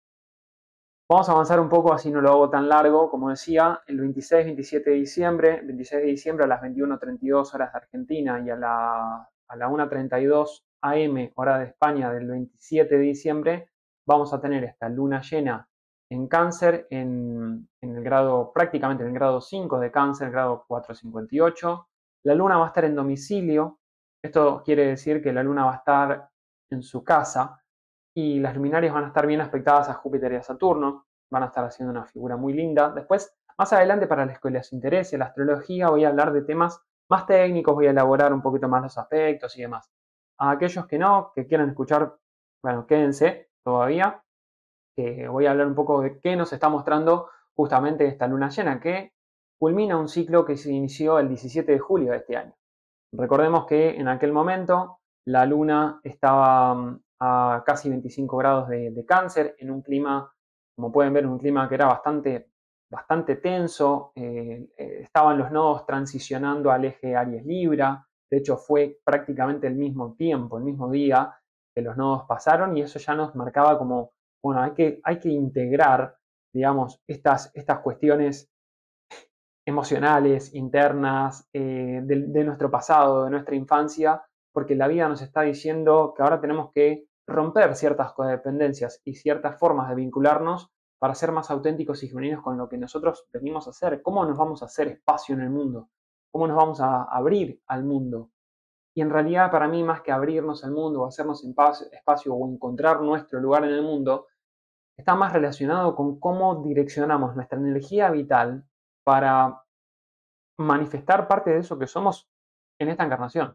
[1.09, 3.09] Vamos a avanzar un poco, así no lo hago tan largo.
[3.09, 8.43] Como decía, el 26-27 de diciembre, 26 de diciembre a las 21.32 horas de Argentina
[8.45, 13.71] y a la, a la 1.32 AM, hora de España, del 27 de diciembre,
[14.05, 15.69] vamos a tener esta luna llena
[16.11, 21.89] en cáncer, en, en el grado, prácticamente en el grado 5 de cáncer, grado 458.
[22.25, 23.79] La luna va a estar en domicilio.
[24.21, 26.31] Esto quiere decir que la luna va a estar
[26.71, 27.63] en su casa,
[28.17, 31.47] y las luminarias van a estar bien aspectadas a Júpiter y a Saturno, van a
[31.47, 32.91] estar haciendo una figura muy linda.
[32.91, 36.81] Después, más adelante, para los que les interese la astrología, voy a hablar de temas
[37.11, 39.93] más técnicos, voy a elaborar un poquito más los aspectos y demás.
[40.39, 42.17] A aquellos que no, que quieran escuchar,
[42.63, 44.23] bueno, quédense todavía,
[44.97, 48.81] que voy a hablar un poco de qué nos está mostrando justamente esta luna llena,
[48.81, 49.13] que
[49.59, 52.55] culmina un ciclo que se inició el 17 de julio de este año.
[53.13, 59.57] Recordemos que en aquel momento la luna estaba mm, a casi 25 grados de, cáncer,
[59.59, 60.33] en un clima,
[60.77, 62.51] como pueden ver, un clima que era bastante,
[62.91, 69.67] bastante tenso, eh, eh, estaban los nodos transicionando al eje Aries-Libra, de hecho fue prácticamente
[69.67, 71.35] el mismo tiempo, el mismo día
[71.75, 75.29] que los nodos pasaron y eso ya nos marcaba como, bueno, hay que, hay que
[75.29, 76.17] integrar,
[76.53, 78.51] digamos, estas, estas cuestiones
[79.67, 84.23] emocionales, internas, eh, de, nuestro pasado, de nuestra infancia,
[84.57, 89.59] porque la vida nos está diciendo que ahora tenemos que romper ciertas codependencias y ciertas
[89.59, 93.71] formas de vincularnos para ser más auténticos y genuinos con lo que nosotros venimos a
[93.71, 95.91] hacer, cómo nos vamos a hacer espacio en el mundo,
[96.33, 98.31] cómo nos vamos a abrir al mundo.
[98.95, 101.45] Y en realidad para mí más que abrirnos al mundo o hacernos
[101.93, 104.27] espacio o encontrar nuestro lugar en el mundo,
[104.97, 108.65] está más relacionado con cómo direccionamos nuestra energía vital
[109.05, 109.65] para
[110.57, 112.31] manifestar parte de eso que somos
[112.81, 113.55] en esta encarnación.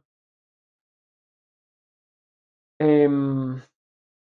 [2.84, 3.62] Em,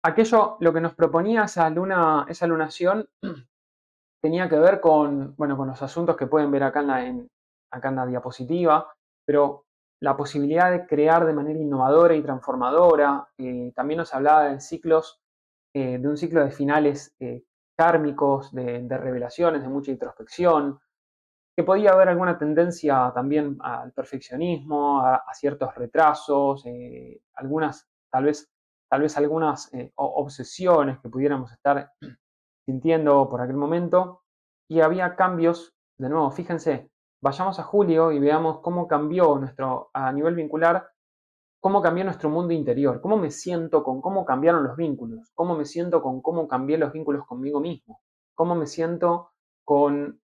[0.03, 3.09] aquello, lo que nos proponía esa, luna, esa lunación
[4.21, 7.27] tenía que ver con, bueno, con los asuntos que pueden ver acá en, la,
[7.71, 8.93] acá en la diapositiva,
[9.25, 9.67] pero
[10.01, 13.29] la posibilidad de crear de manera innovadora y transformadora.
[13.39, 15.21] Eh, también nos hablaba de ciclos,
[15.73, 17.45] eh, de un ciclo de finales eh,
[17.79, 20.81] kármicos, de, revelaciones, de mucha introspección,
[21.57, 26.65] que podía haber alguna tendencia también al perfeccionismo, a, ciertos retrasos,
[27.35, 28.49] algunas tal vez,
[28.91, 31.91] tal vez algunas eh, obsesiones que pudiéramos estar
[32.67, 34.23] sintiendo por aquel momento.
[34.69, 36.91] Y había cambios, de nuevo, fíjense,
[37.23, 40.89] vayamos a julio y veamos cómo cambió nuestro, a nivel vincular,
[41.61, 45.65] cómo cambió nuestro mundo interior, cómo me siento con cómo cambiaron los vínculos, cómo me
[45.65, 48.01] siento con cómo cambié los vínculos conmigo mismo,
[48.35, 49.31] cómo me siento
[49.65, 50.21] con,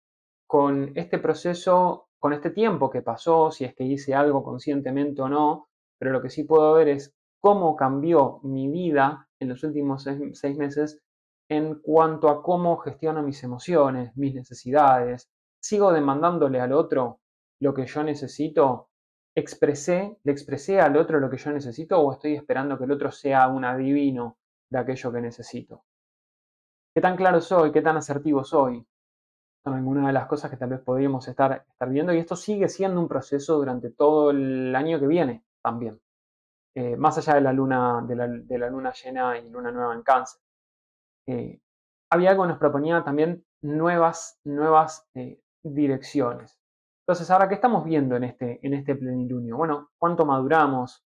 [0.47, 5.29] con este proceso, con este tiempo que pasó, si es que hice algo conscientemente o
[5.29, 5.69] no,
[5.99, 10.57] pero lo que sí puedo ver es cómo cambió mi vida en los últimos seis,
[10.57, 11.01] meses
[11.49, 15.31] en cuanto a cómo gestiono mis emociones, mis necesidades.
[15.61, 17.21] ¿Sigo demandándole al otro
[17.61, 18.89] lo que yo necesito?
[19.35, 23.13] ¿Expresé, le expresé al otro lo que yo necesito o estoy esperando que el otro
[23.13, 24.39] sea un adivino
[24.71, 25.85] de aquello que necesito?
[26.95, 27.73] ¿Qué tan claro soy?
[27.73, 28.87] ¿Qué tan asertivo soy?
[29.63, 32.69] Son algunas de las cosas que tal vez podríamos estar, estar viendo y esto sigue
[32.69, 36.01] siendo un proceso durante todo el año que viene también.
[36.79, 38.15] Eh, más allá de la, luna, de
[38.59, 40.43] la, luna llena y luna nueva en cáncer.
[41.27, 41.59] Eh,
[42.11, 46.61] había algo que nos proponía también nuevas, nuevas eh, direcciones.
[47.01, 49.57] Entonces, ahora, ¿qué estamos viendo en este, en este plenilunio?
[49.57, 51.03] Bueno, cuánto maduramos,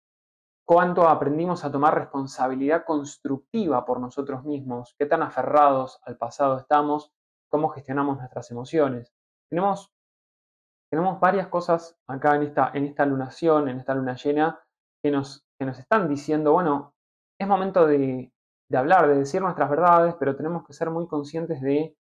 [0.67, 7.11] cuánto aprendimos a tomar responsabilidad constructiva por nosotros mismos, qué tan aferrados al pasado estamos,
[7.49, 9.15] cómo gestionamos nuestras emociones.
[9.49, 9.95] Tenemos,
[10.91, 14.61] tenemos varias cosas acá en esta, en esta lunación, en esta luna llena,
[15.03, 16.95] que nos, que nos están diciendo, bueno,
[17.39, 18.33] es momento de,
[18.75, 21.97] hablar, de decir nuestras verdades, pero tenemos que ser muy conscientes de,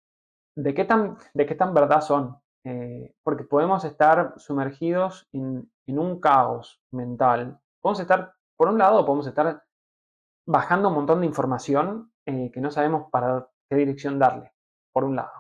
[0.56, 2.38] de, qué, tan, de qué tan verdad son.
[2.66, 7.60] Eh, porque podemos estar sumergidos en, un caos mental.
[7.82, 9.64] Podemos estar, por un lado, podemos estar
[10.48, 14.54] bajando un montón de información eh, que no sabemos para qué dirección darle,
[14.94, 15.32] por un lado.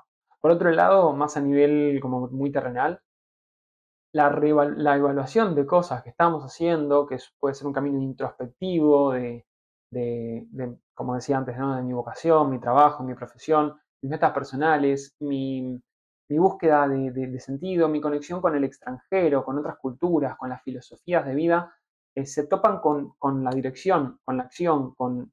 [0.42, 3.02] Por otro lado, más a nivel como muy terrenal,
[4.14, 9.46] la, evaluación de cosas que estamos haciendo, que puede ser un camino introspectivo, de,
[9.90, 15.82] de, como decía antes, de mi vocación, mi trabajo, mi profesión, mis metas personales, mi,
[16.30, 21.36] búsqueda de, sentido, mi conexión con el extranjero, con otras culturas, con las filosofías de
[21.36, 21.76] vida,
[22.16, 25.32] eh, se topan con, la dirección, con la acción, con,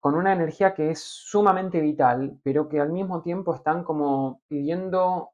[0.00, 5.31] con una energía que es sumamente vital, pero que al mismo tiempo están como pidiendo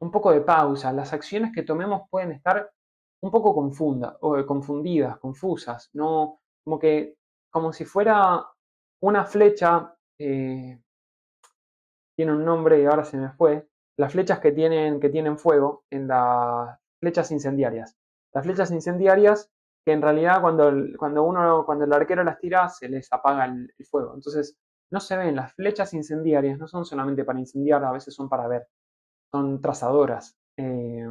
[0.00, 0.92] un poco de pausa.
[0.92, 2.70] Las acciones que tomemos pueden estar
[3.22, 7.16] un poco confunda, o eh, confundidas, confusas, no como que
[7.50, 8.46] como si fuera
[9.02, 10.78] una flecha, eh,
[12.16, 15.84] tiene un nombre y ahora se me fue, las flechas que tienen, que tienen fuego
[15.90, 17.96] en las flechas incendiarias.
[18.32, 19.50] Las flechas incendiarias
[19.84, 23.72] que en realidad cuando, cuando uno, cuando el arquero las tira, se les apaga el,
[23.90, 24.14] fuego.
[24.14, 24.56] Entonces,
[24.90, 28.46] no se ven, las flechas incendiarias no son solamente para incendiar, a veces son para
[28.48, 28.68] ver,
[29.32, 30.36] son trazadoras.
[30.56, 31.08] Eh,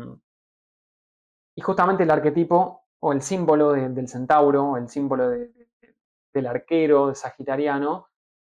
[1.58, 8.08] y justamente el arquetipo o el símbolo del centauro, el símbolo del arquero, de sagitariano,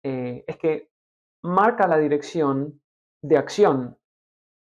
[0.04, 0.90] eh, es que
[1.44, 2.82] marca la dirección
[3.22, 3.98] de acción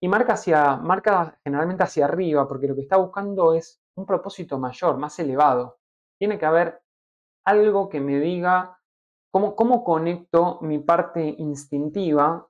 [0.02, 4.60] y marca, hacia, marca generalmente hacia arriba porque lo que está buscando es un propósito
[4.60, 5.78] mayor, más elevado.
[6.20, 6.82] Tiene que haber
[7.46, 8.80] algo que me diga
[9.32, 12.48] cómo, cómo conecto mi parte instintiva,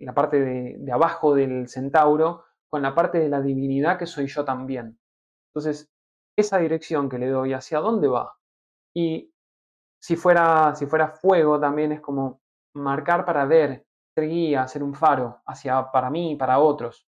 [0.00, 4.44] la parte de, abajo del centauro, con la parte de la divinidad que soy yo
[4.44, 4.98] también.
[5.50, 5.90] Entonces,
[6.36, 8.36] esa dirección que le doy, ¿hacia dónde va?
[8.94, 9.32] Y
[10.00, 12.40] si fuera, si fuera fuego, también es como
[12.74, 17.06] marcar para ver, ser guía, ser un faro hacia, para mí y para otros.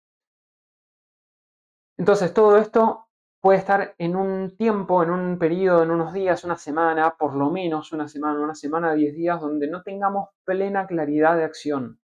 [1.98, 3.08] Entonces, todo esto
[3.42, 7.50] puede estar en un tiempo, en un periodo, en unos días, una semana, por lo
[7.50, 12.00] menos una semana, una semana, diez días, donde no tengamos plena claridad de acción.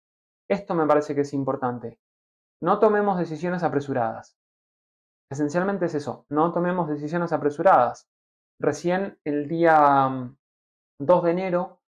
[0.50, 2.00] Esto me parece que es importante.
[2.62, 4.36] No tomemos decisiones apresuradas.
[5.32, 8.10] Esencialmente es eso, no tomemos decisiones apresuradas.
[8.60, 10.10] Recién el día
[11.00, 11.82] 2 mm, de enero,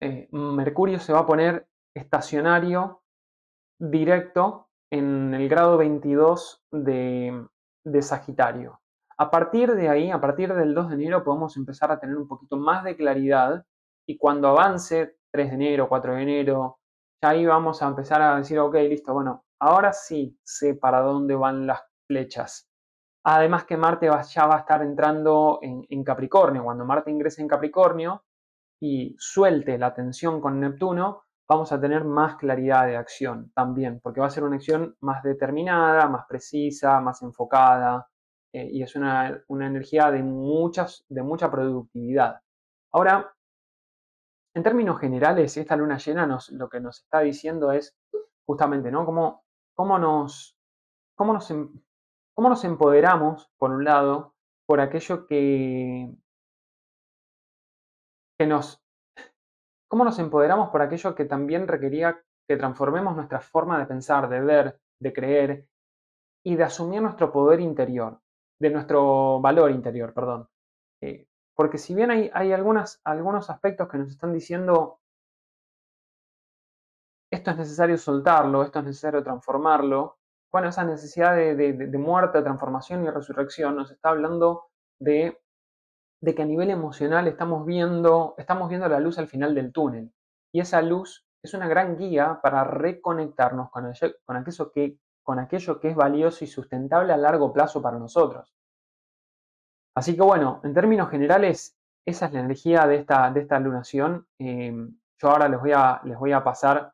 [0.00, 3.02] eh, Mercurio se va a poner estacionario
[3.78, 7.46] directo en el grado 22 de,
[7.84, 8.80] de Sagitario.
[9.18, 12.28] A partir de ahí, a partir del 2 de enero, podemos empezar a tener un
[12.28, 13.64] poquito más de claridad
[14.06, 16.78] y cuando avance 3 de enero, 4 de enero,
[17.22, 21.34] ya ahí vamos a empezar a decir, ok, listo, bueno, ahora sí sé para dónde
[21.34, 22.68] van las flechas.
[23.24, 26.62] Además que Marte ya va a estar entrando en, Capricornio.
[26.62, 28.22] Cuando Marte ingrese en Capricornio
[28.80, 34.20] y suelte la tensión con Neptuno, vamos a tener más claridad de acción también, porque
[34.20, 38.06] va a ser una acción más determinada, más precisa, más enfocada,
[38.52, 42.40] eh, y es una, energía de, muchas, de mucha productividad.
[42.92, 43.35] Ahora,
[44.56, 47.96] en términos generales, esta luna llena nos, lo que nos está diciendo es
[48.46, 49.04] justamente, ¿no?
[49.04, 50.58] Cómo, cómo, nos,
[51.14, 51.70] cómo, nos, em,
[52.34, 54.34] cómo nos empoderamos, por un lado,
[54.66, 56.10] por aquello que,
[58.38, 58.82] que nos...
[59.88, 64.40] ¿Cómo nos empoderamos por aquello que también requería que transformemos nuestra forma de pensar, de
[64.40, 65.68] ver, de creer
[66.44, 68.20] y de asumir nuestro poder interior?
[68.58, 70.48] de nuestro valor interior, perdón.
[71.02, 75.00] Eh, porque si bien hay, algunos aspectos que nos están diciendo,
[77.32, 80.18] esto es necesario soltarlo, esto es necesario transformarlo,
[80.52, 84.66] bueno, esa necesidad de, muerte, transformación y resurrección nos está hablando
[84.98, 85.40] de,
[86.22, 90.12] que a nivel emocional estamos viendo, estamos viendo la luz al final del túnel.
[90.52, 96.48] Y esa luz es una gran guía para reconectarnos con aquello que es valioso y
[96.48, 98.54] sustentable a largo plazo para nosotros.
[99.96, 101.74] Así que bueno, en términos generales,
[102.06, 104.26] esa es la energía de esta, de esta lunación.
[104.38, 104.74] Eh,
[105.18, 106.92] yo ahora les voy, a, les voy a pasar,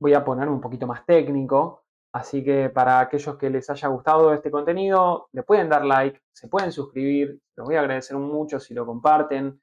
[0.00, 4.34] voy a ponerme un poquito más técnico, así que para aquellos que les haya gustado
[4.34, 8.74] este contenido, le pueden dar like, se pueden suscribir, les voy a agradecer mucho si
[8.74, 9.60] lo comparten.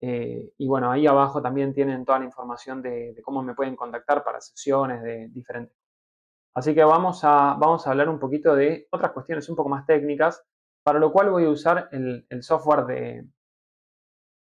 [0.00, 3.74] Eh, y bueno, ahí abajo también tienen toda la información de, de, cómo me pueden
[3.74, 5.76] contactar para sesiones de diferentes
[6.54, 9.86] Así que vamos a, vamos a hablar un poquito de otras cuestiones un poco más
[9.86, 10.44] técnicas,
[10.84, 12.84] para lo cual voy a usar el, software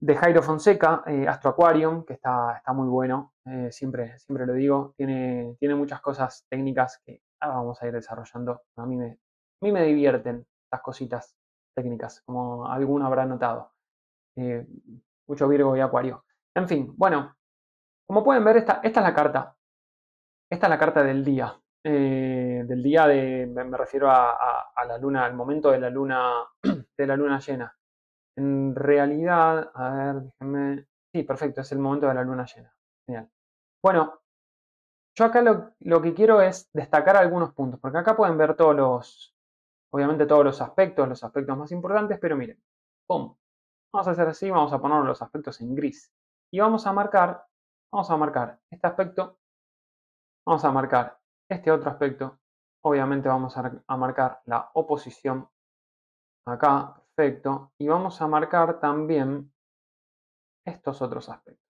[0.01, 4.93] de, Jairo Fonseca, eh, Astro Aquarium, que está, muy bueno, eh, siempre, siempre lo digo,
[4.97, 8.63] tiene, tiene muchas cosas técnicas que vamos a ir desarrollando.
[8.77, 11.37] A mí me, a mí me divierten estas cositas
[11.75, 13.73] técnicas, como alguno habrá notado.
[14.37, 14.67] Eh,
[15.29, 16.25] mucho Virgo y Acuario.
[16.55, 17.37] En fin, bueno,
[18.07, 19.57] como pueden ver, esta, esta es la carta.
[20.51, 21.61] Esta es la carta del día.
[21.89, 26.45] Eh, del día de, me, refiero a, la luna, al momento de la luna,
[26.99, 27.79] de la luna llena.
[28.37, 32.75] En realidad, a ver, déjenme, sí, perfecto, es el momento de la luna llena.
[33.07, 33.31] Genial.
[33.81, 34.21] Bueno,
[35.17, 39.37] yo acá lo, que quiero es destacar algunos puntos, porque acá pueden ver todos los,
[39.93, 42.61] obviamente todos los aspectos, los aspectos más importantes, pero miren,
[43.07, 43.37] ¡pum!
[43.93, 46.13] Vamos a hacer así, vamos a poner los aspectos en gris.
[46.53, 47.47] Y vamos a marcar,
[47.93, 49.39] vamos a marcar este aspecto,
[50.45, 51.17] vamos a marcar
[51.49, 52.39] este otro aspecto.
[52.85, 55.49] Obviamente vamos a, marcar la oposición
[56.47, 57.73] acá, perfecto.
[57.79, 59.53] Y vamos a marcar también
[60.65, 61.65] estos otros aspectos.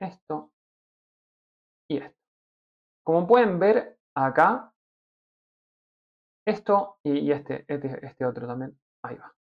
[0.00, 0.52] Esto
[1.90, 2.18] y esto.
[3.04, 4.72] Como pueden ver acá,
[6.46, 8.78] esto y, este, este, este otro también.
[9.04, 9.34] Ahí va.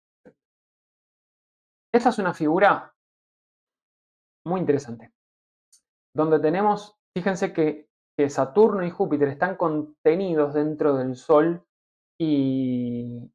[1.94, 2.94] Esta es una figura
[4.46, 5.12] muy interesante.
[6.14, 7.88] Donde tenemos, fíjense que,
[8.30, 11.64] Saturno y Júpiter están contenidos dentro del Sol
[12.18, 13.30] y,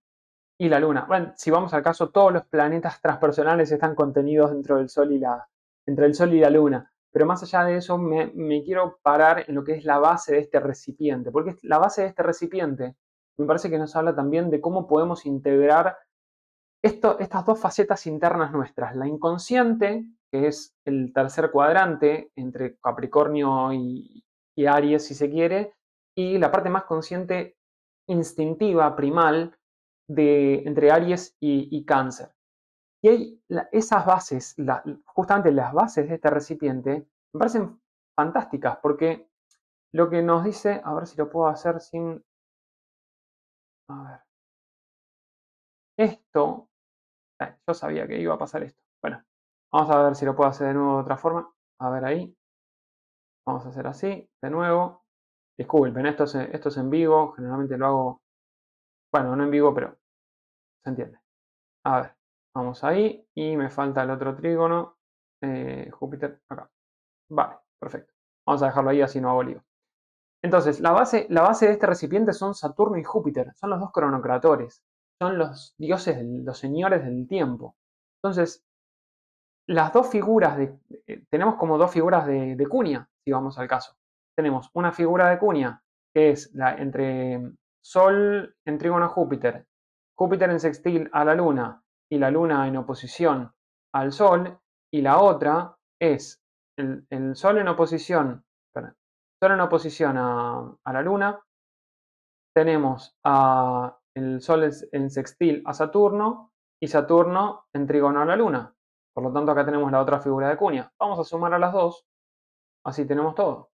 [0.59, 1.05] la Luna.
[1.07, 5.19] Bueno, si vamos al caso, todos los planetas transpersonales están contenidos dentro del Sol y
[5.19, 5.47] la,
[5.85, 6.91] entre el Sol y la Luna.
[7.11, 8.31] Pero más allá de eso, me,
[8.63, 12.07] quiero parar en lo que es la base de este recipiente, porque la base de
[12.09, 12.95] este recipiente
[13.38, 15.97] me parece que nos habla también de cómo podemos integrar
[16.81, 24.23] estas dos facetas internas nuestras, la inconsciente, que es el tercer cuadrante entre Capricornio y,
[24.65, 25.73] Aries, si se quiere,
[26.15, 27.57] y la parte más consciente,
[28.07, 29.57] instintiva, primal,
[30.09, 32.33] de, entre Aries y Cáncer.
[33.03, 34.55] Y hay esas bases,
[35.05, 37.79] justamente las bases de este recipiente, me parecen
[38.15, 39.29] fantásticas porque
[39.93, 42.23] lo que nos dice, a ver si lo puedo hacer sin...
[43.89, 44.19] A ver.
[45.97, 46.69] Esto,
[47.41, 48.81] eh, yo sabía que iba a pasar esto.
[49.01, 49.23] Bueno,
[49.71, 51.51] vamos a ver si lo puedo hacer de nuevo de otra forma.
[51.79, 52.35] A ver ahí.
[53.47, 55.05] Vamos a hacer así, de nuevo.
[55.57, 58.21] Disculpen, esto es, esto es en vivo, generalmente lo hago,
[59.11, 59.97] bueno, no en vivo, pero
[60.83, 61.19] se entiende.
[61.85, 62.17] A ver.
[62.57, 64.97] Vamos ahí y me falta el otro trígono.
[65.43, 66.67] Eh, Júpiter acá.
[67.29, 68.13] Vale, perfecto.
[68.47, 69.63] Vamos a dejarlo ahí así no hago lío.
[70.43, 73.53] Entonces, la base, la base de este recipiente son Saturno y Júpiter.
[73.55, 74.81] Son los dos cronocratores.
[75.21, 77.75] Son los dioses, los señores del tiempo.
[78.23, 78.63] Entonces,
[79.67, 80.57] las dos figuras.
[80.59, 83.93] Eh, tenemos como dos figuras de, de cuña, si vamos al caso.
[84.38, 85.84] Tenemos una figura de cuña
[86.15, 87.41] que es la entre
[87.84, 89.65] Sol en trígono a Júpiter,
[90.17, 93.51] Júpiter en sextil a la Luna y la Luna en oposición
[93.93, 94.57] al Sol,
[94.93, 96.41] y la otra es
[96.78, 101.41] el, Sol en oposición, Sol en oposición a, la Luna,
[102.55, 108.73] tenemos a el Sol en sextil a Saturno y Saturno en trígono a la Luna.
[109.13, 110.89] Por lo tanto, acá tenemos la otra figura de cuña.
[110.97, 112.07] Vamos a sumar a las dos,
[112.88, 113.71] así tenemos todo.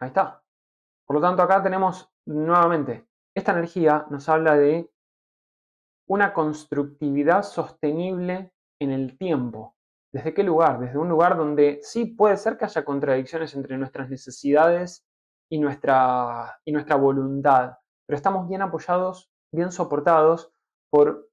[0.00, 0.42] Ahí está.
[1.06, 4.90] Por lo tanto, acá tenemos nuevamente, esta energía nos habla de
[6.08, 9.76] una constructividad sostenible en el tiempo.
[10.12, 10.80] ¿Desde qué lugar?
[10.80, 15.04] Desde un lugar donde sí puede ser que haya contradicciones entre nuestras necesidades
[15.50, 20.52] y nuestra, y nuestra voluntad, pero estamos bien apoyados, bien soportados
[20.90, 21.28] por,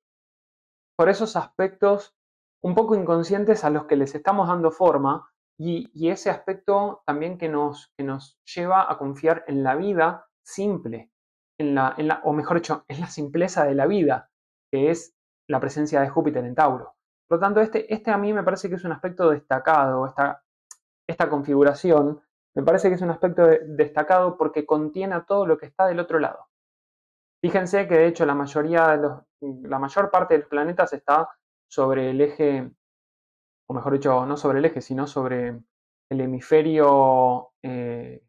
[0.96, 2.16] por esos aspectos
[2.64, 7.50] un poco inconscientes a los que les estamos dando forma y, ese aspecto también que
[7.50, 11.12] nos, que nos lleva a confiar en la vida simple,
[11.60, 14.30] en la, en la, o mejor dicho, en la simpleza de la vida,
[14.72, 15.16] que es
[15.50, 16.96] la presencia de Júpiter en Tauro.
[17.28, 20.44] Por lo tanto, este, este a mí me parece que es un aspecto destacado, esta,
[21.08, 22.22] esta configuración,
[22.56, 26.20] me parece que es un aspecto destacado porque contiene todo lo que está del otro
[26.20, 26.48] lado.
[27.40, 29.22] Fíjense que de hecho la mayoría de los,
[29.62, 31.30] la mayor parte de los planetas está
[31.70, 32.72] sobre el eje,
[33.70, 35.60] o mejor dicho, no sobre el eje, sino sobre
[36.10, 38.24] el hemisferio eh,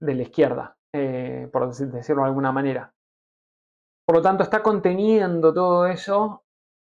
[0.00, 2.92] de la izquierda, eh, por decirlo de alguna manera.
[4.06, 6.44] Por lo tanto, está conteniendo todo eso.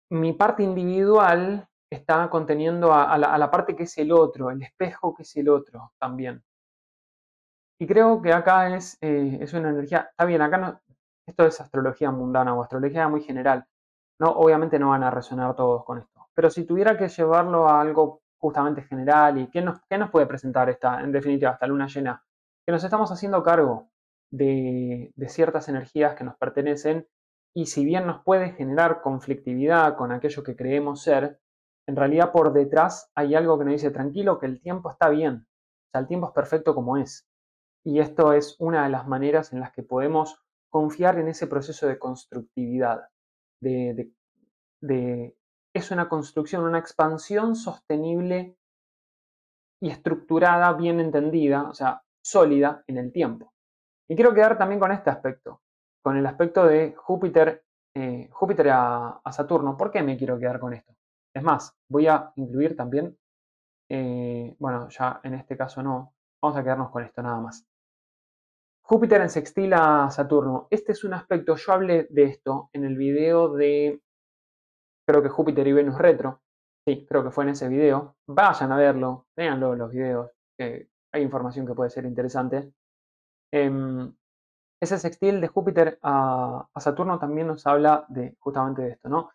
[0.10, 5.24] Mi parte individual está conteniendo a, la, parte que es el otro, el espejo que
[5.24, 6.44] es el otro también.
[7.80, 10.82] Y creo que acá es, eh, es una energía, está bien, acá no,
[11.28, 13.66] esto es astrología mundana o astrología muy general.
[14.20, 16.21] No, obviamente no van a resonar todos con esto.
[16.34, 20.26] Pero si tuviera que llevarlo a algo justamente general y qué nos, qué nos puede
[20.26, 22.24] presentar esta, en definitiva, esta luna llena,
[22.66, 23.92] que nos estamos haciendo cargo
[24.32, 27.08] de, ciertas energías que nos pertenecen
[27.54, 31.40] y si bien nos puede generar conflictividad con aquello que creemos ser,
[31.88, 35.46] en realidad por detrás hay algo que nos dice tranquilo que el tiempo está bien,
[35.46, 37.28] o sea, el tiempo es perfecto como es.
[37.84, 41.88] Y esto es una de las maneras en las que podemos confiar en ese proceso
[41.88, 43.10] de constructividad,
[43.60, 44.12] de,
[44.80, 45.36] de
[45.74, 48.58] es una construcción, una expansión sostenible
[49.82, 53.54] y estructurada, bien entendida, o sea, sólida en el tiempo.
[54.08, 55.62] Y quiero quedar también con este aspecto,
[56.04, 57.64] con el aspecto de Júpiter,
[57.96, 59.78] eh, Júpiter a, Saturno.
[59.78, 60.94] ¿Por qué me quiero quedar con esto?
[61.34, 63.18] Es más, voy a incluir también,
[63.90, 67.66] eh, bueno, ya en este caso no, vamos a quedarnos con esto nada más.
[68.84, 70.68] Júpiter en sextil a Saturno.
[70.70, 74.02] Este es un aspecto, yo hablé de esto en el video de
[75.12, 76.42] creo que Júpiter y Venus retro,
[76.88, 81.22] sí, creo que fue en ese video, vayan a verlo, véanlo los videos, que hay
[81.22, 82.72] información que puede ser interesante.
[83.52, 84.14] Em,
[84.82, 89.32] ese sextil de Júpiter a, Saturno también nos habla de justamente de esto, ¿no?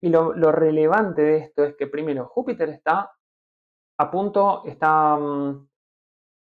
[0.00, 3.10] Y lo, relevante de esto es que primero, Júpiter está
[3.98, 5.68] a punto, está, mm,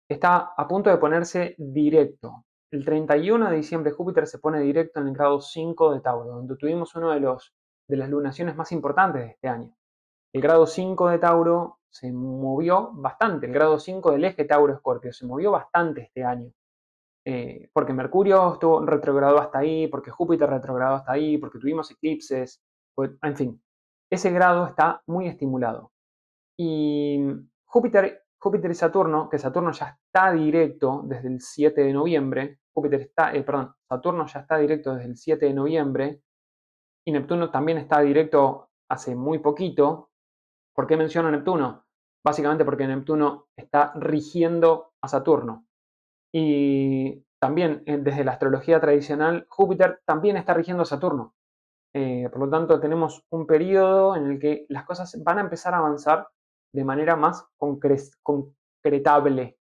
[0.09, 2.45] está a punto de ponerse directo.
[2.71, 6.55] El 31 de diciembre Júpiter se pone directo en el grado 5 de Tauro, donde
[6.55, 7.53] tuvimos uno de, los,
[7.90, 9.76] de las lunaciones más importantes de este año.
[10.32, 15.26] El grado 5 de Tauro se movió bastante, el grado 5 del eje Tauro-Escorpio se
[15.26, 16.52] movió bastante este año.
[17.26, 22.62] Eh, porque Mercurio estuvo retrogradado hasta ahí, porque Júpiter retrogradó hasta ahí, porque tuvimos eclipses,
[23.24, 23.62] en fin,
[24.10, 25.92] ese grado está muy estimulado.
[26.58, 27.20] Y
[27.66, 33.02] Júpiter, Júpiter y Saturno, que Saturno ya está directo desde el 7 de noviembre, Júpiter
[33.02, 36.22] está, eh, perdón, Saturno ya está directo desde el 7 de noviembre,
[37.06, 40.10] y Neptuno también está directo hace muy poquito.
[40.74, 41.86] ¿Por qué menciono Neptuno?
[42.24, 45.66] Básicamente porque Neptuno está rigiendo a Saturno.
[46.34, 51.34] Y también eh, desde la astrología tradicional, Júpiter también está rigiendo a Saturno.
[51.93, 55.74] Eh, por lo tanto, tenemos un periodo en el que las cosas van a empezar
[55.74, 56.28] a avanzar
[56.74, 59.58] de manera más concretable.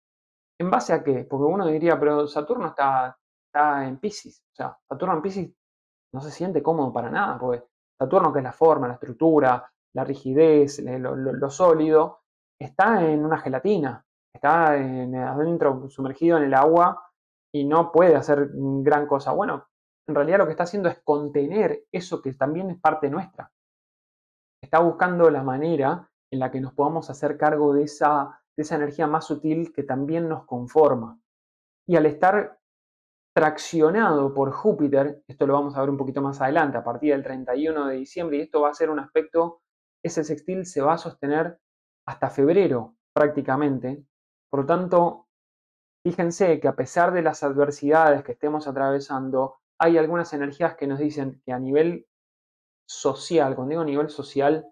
[0.59, 1.23] ¿En base a qué?
[1.23, 4.43] Porque uno diría, pero Saturno está, está en Pisces.
[4.51, 5.49] O sea, Saturno en Pisces
[6.13, 7.63] no se siente cómodo para nada, porque
[7.97, 12.21] Saturno, que es la forma, la estructura, la rigidez, lo sólido,
[12.59, 14.03] está en una gelatina
[14.37, 17.03] está adentro sumergido en el agua
[17.53, 19.31] y no puede hacer gran cosa.
[19.33, 19.67] Bueno,
[20.07, 23.51] en realidad lo que está haciendo es contener eso que también es parte nuestra.
[24.61, 28.75] Está buscando la manera en la que nos podamos hacer cargo de esa, de esa
[28.75, 31.19] energía más sutil que también nos conforma.
[31.87, 32.59] Y al estar
[33.37, 37.21] traccionado por Júpiter, esto lo vamos a ver un poquito más adelante, a partir del
[37.21, 39.61] 31 de diciembre, y esto va a ser un aspecto,
[40.03, 41.59] ese sextil se va a sostener
[42.07, 44.03] hasta febrero prácticamente,
[44.49, 45.27] por lo tanto,
[46.03, 50.97] fíjense que a pesar de las adversidades que estemos atravesando, hay algunas energías que nos
[50.97, 52.07] dicen que a nivel
[52.89, 54.65] social, cuando digo nivel social,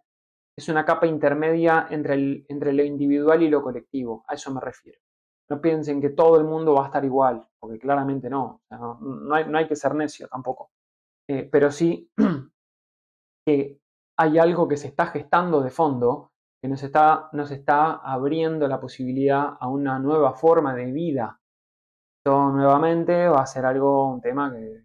[0.58, 4.26] es una capa intermedia entre, entre lo individual y lo colectivo.
[4.28, 5.05] A eso me refiero.
[5.50, 8.62] No piensen que todo el mundo va a estar igual, porque claramente no.
[8.70, 10.72] no, hay, que ser necio tampoco.
[11.30, 12.10] Eh, pero sí
[13.46, 13.80] que
[14.18, 16.32] hay algo que se está gestando de fondo
[16.62, 21.40] que nos está, nos está abriendo la posibilidad a una nueva forma de vida.
[22.18, 24.84] Esto nuevamente va a ser algo, un tema que,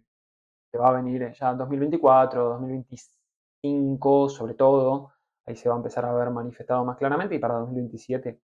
[0.77, 5.11] va a venir ya en 2024, 2025 sobre todo,
[5.45, 8.39] ahí se va a empezar a ver manifestado más claramente y para 2027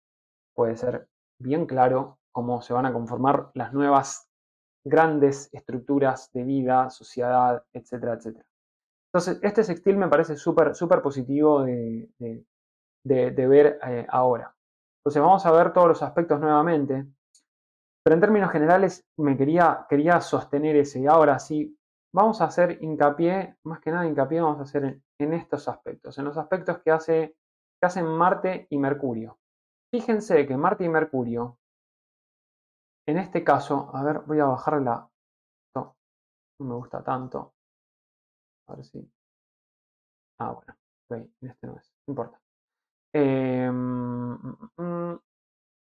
[0.55, 1.09] puede ser
[1.39, 4.29] bien claro cómo se van a conformar las nuevas
[4.85, 8.47] grandes estructuras de vida, sociedad, etcétera, etcétera.
[9.13, 12.11] Entonces, este sextil me parece súper, súper positivo de,
[13.05, 14.55] de, ver eh, ahora.
[14.99, 17.07] Entonces vamos a ver todos los aspectos nuevamente,
[18.03, 21.01] pero en términos generales me quería, quería sostener ese.
[21.01, 21.79] Y ahora sí,
[22.13, 26.25] vamos a hacer hincapié, más que nada hincapié vamos a hacer en, estos aspectos, en
[26.25, 27.37] los aspectos que, hace,
[27.81, 29.39] que hacen Marte y Mercurio.
[29.95, 31.57] Fíjense que Marte y Mercurio,
[33.07, 35.09] en este caso, a ver, voy a bajarla.
[35.77, 35.97] No,
[36.59, 37.55] no me gusta tanto.
[38.67, 39.09] A ver si.
[40.41, 40.77] Ah, bueno,
[41.11, 42.41] en este no es, no importa.
[43.13, 45.21] Em, mm, mm,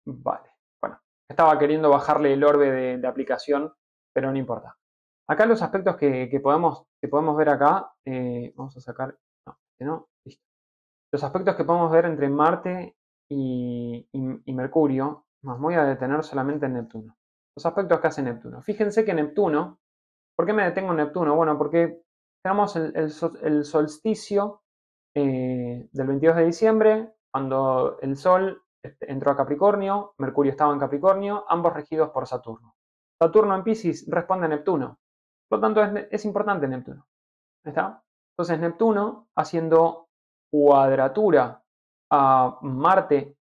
[0.05, 0.49] vale,
[0.81, 3.73] bueno, estaba queriendo bajarle el orbe de, aplicación,
[4.13, 4.77] pero no importa.
[5.27, 10.07] Acá los aspectos que, podemos, que podemos ver acá, eh, vamos a sacar, no, no,
[10.23, 10.45] listo.
[11.11, 12.95] Los aspectos que podemos ver entre Marte
[13.29, 14.07] y,
[14.53, 17.15] Mercurio, nos voy a detener solamente en Neptuno.
[17.55, 18.61] Los aspectos que hace Neptuno.
[18.61, 19.79] Fíjense que Neptuno,
[20.35, 21.35] ¿por qué me detengo en Neptuno?
[21.35, 22.01] Bueno, porque
[22.43, 24.61] tenemos el solsticio
[25.15, 28.63] eh, del 22 de diciembre, cuando el Sol
[29.01, 32.75] entró a Capricornio, Mercurio estaba en Capricornio, ambos regidos por Saturno.
[33.21, 34.99] Saturno en Pisces responde a Neptuno.
[35.49, 37.07] Por lo tanto, es, importante Neptuno.
[37.65, 38.03] ¿Está?
[38.33, 40.07] Entonces, Neptuno haciendo
[40.51, 41.63] cuadratura
[42.11, 43.35] a Marte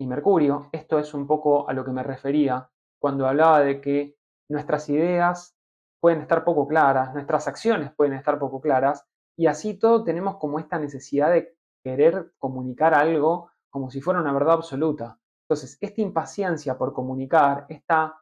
[0.00, 2.68] y Mercurio, esto es un poco a lo que me refería
[3.00, 4.16] cuando hablaba de que
[4.48, 5.56] nuestras ideas
[6.00, 9.06] pueden estar poco claras, nuestras acciones pueden estar poco claras,
[9.36, 14.32] y así todo tenemos como esta necesidad de querer comunicar algo como si fuera una
[14.32, 15.18] verdad absoluta.
[15.44, 18.20] Entonces, esta impaciencia por comunicar, esta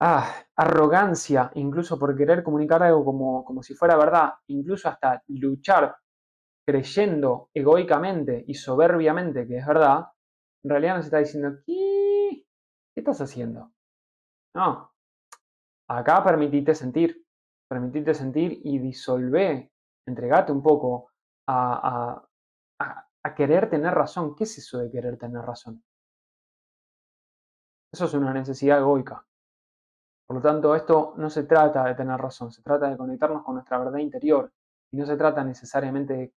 [0.00, 5.96] ah, arrogancia, incluso por querer comunicar algo como, como si fuera verdad, incluso hasta luchar
[6.70, 10.06] creyendo egoicamente y soberbiamente que es verdad,
[10.62, 12.44] en realidad nos está diciendo, ¿qué,
[12.94, 13.72] ¿Qué estás haciendo?
[14.54, 14.92] No,
[15.88, 17.24] acá permitite sentir,
[17.68, 19.70] permitirte sentir y disolver
[20.06, 21.10] entregate un poco
[21.48, 22.22] a,
[22.78, 24.34] a querer tener razón.
[24.36, 25.82] ¿Qué es eso de querer tener razón?
[27.92, 29.24] Eso es una necesidad egoica.
[30.26, 33.54] Por lo tanto, esto no se trata de tener razón, se trata de conectarnos con
[33.54, 34.52] nuestra verdad interior
[34.92, 36.32] y no se trata necesariamente de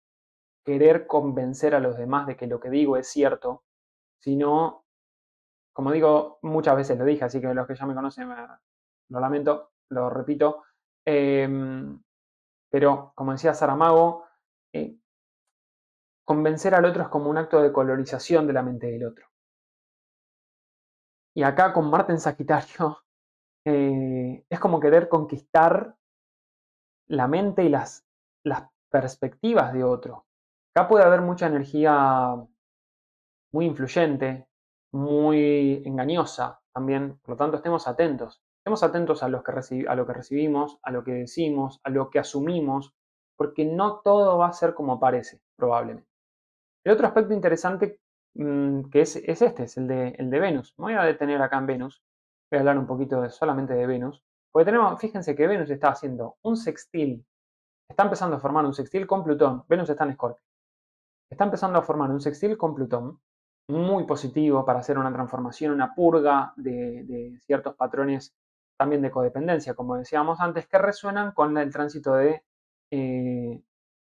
[0.63, 3.63] querer convencer a los demás de que lo que digo es cierto,
[4.19, 4.85] sino,
[5.73, 8.29] como digo, muchas veces lo dije, así que los que ya me conocen,
[9.09, 10.63] lo lamento, lo repito,
[11.05, 12.01] em,
[12.69, 14.25] pero como decía Saramago,
[14.73, 14.97] eh,
[16.25, 19.27] convencer al otro es como un acto de colorización de la mente del otro.
[21.35, 22.99] Y acá con Marte en Sagitario
[23.65, 25.95] eh, es como querer conquistar
[27.07, 28.05] la mente y las
[28.89, 30.25] perspectivas de otro.
[30.75, 32.35] Acá puede haber mucha energía
[33.51, 34.47] muy influyente,
[34.91, 38.41] muy engañosa también, por lo tanto estemos atentos.
[38.59, 42.93] Estemos atentos a, lo que recibimos, a lo que decimos, a lo que asumimos,
[43.35, 46.09] porque no todo va a ser como parece, probablemente.
[46.85, 47.99] El otro aspecto interesante
[48.35, 50.73] Mm, que es, este, es el de, el de Venus.
[50.77, 52.03] Me voy a detener acá en Venus,
[52.51, 56.37] voy a hablar un poquito solamente de Venus, porque tenemos, fíjense que Venus está haciendo
[56.41, 57.25] un sextil,
[57.89, 60.43] está empezando a formar un sextil con Plutón, Venus está en Escorpio,
[61.29, 63.19] está empezando a formar un sextil con Plutón,
[63.67, 68.35] muy positivo para hacer una transformación, una purga de, ciertos patrones
[68.77, 72.43] también de codependencia, como decíamos antes, que resuenan con el tránsito de,
[72.91, 73.61] eh,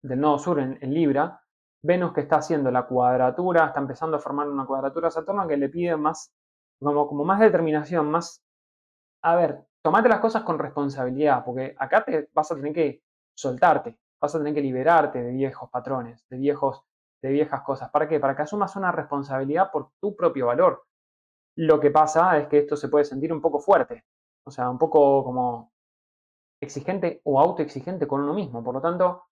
[0.02, 1.42] del nodo sur en Libra,
[1.84, 5.58] Venus que está haciendo la cuadratura, está empezando a formar una cuadratura a Saturno que
[5.58, 6.34] le pide más,
[6.80, 8.44] como, como más determinación, más,
[9.24, 13.04] a ver, tomate las cosas con responsabilidad, porque acá te vas a tener que
[13.36, 16.84] soltarte, vas a tener que liberarte de viejos patrones, de viejos,
[17.22, 17.90] de viejas cosas.
[17.90, 18.20] ¿Para qué?
[18.20, 20.84] Para que asumas una responsabilidad por tu propio valor.
[21.56, 24.06] Lo que pasa es que esto se puede sentir un poco fuerte,
[24.46, 25.72] o sea, un poco como
[26.62, 28.64] exigente o autoexigente con uno mismo.
[28.64, 29.26] Por lo tanto,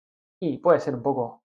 [0.40, 1.42] y puede ser un poco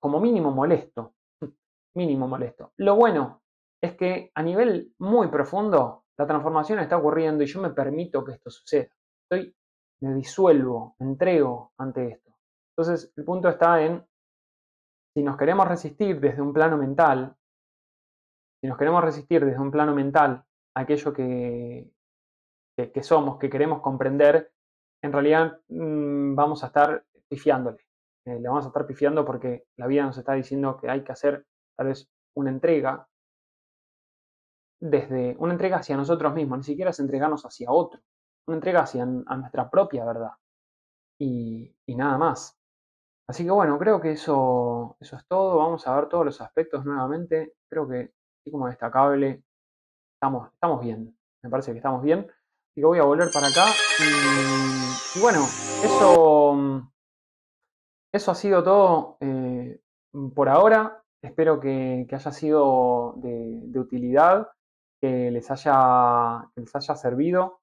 [0.00, 1.14] como mínimo molesto.
[1.94, 2.72] Mínimo molesto.
[2.78, 3.42] Lo bueno
[3.82, 8.32] es que a nivel muy profundo la transformación está ocurriendo y yo me permito que
[8.32, 8.90] esto suceda.
[9.22, 9.54] Estoy,
[10.00, 12.32] me disuelvo, me entrego ante esto.
[12.76, 14.04] Entonces, el punto está en
[15.14, 17.36] si nos queremos resistir desde un plano mental,
[18.60, 20.44] si nos queremos resistir desde un plano mental
[20.76, 21.90] a aquello que,
[22.76, 24.52] que, somos, que queremos comprender,
[25.02, 27.78] en realidad mm, vamos a estar pifiándole.
[28.26, 31.12] Eh, le vamos a estar pifiando porque la vida nos está diciendo que hay que
[31.12, 31.46] hacer
[31.76, 33.06] tal vez una entrega
[34.80, 38.00] desde una entrega hacia nosotros mismos, ni siquiera es entregarnos hacia otro,
[38.46, 40.32] una entrega hacia nuestra propia verdad
[41.18, 42.58] y, nada más.
[43.28, 45.58] Así que bueno, creo que eso, eso es todo.
[45.58, 47.54] Vamos a ver todos los aspectos nuevamente.
[47.68, 49.42] Creo que, así como destacable,
[50.14, 51.16] estamos, estamos bien.
[51.42, 52.20] Me parece que estamos bien.
[52.20, 53.66] Así que voy a volver para acá.
[55.14, 55.40] y bueno,
[55.82, 56.84] eso
[58.14, 59.80] eso ha sido todo eh,
[60.36, 61.02] por ahora.
[61.20, 64.50] Espero que, haya sido de, utilidad,
[65.00, 67.58] que les, haya, les haya servido.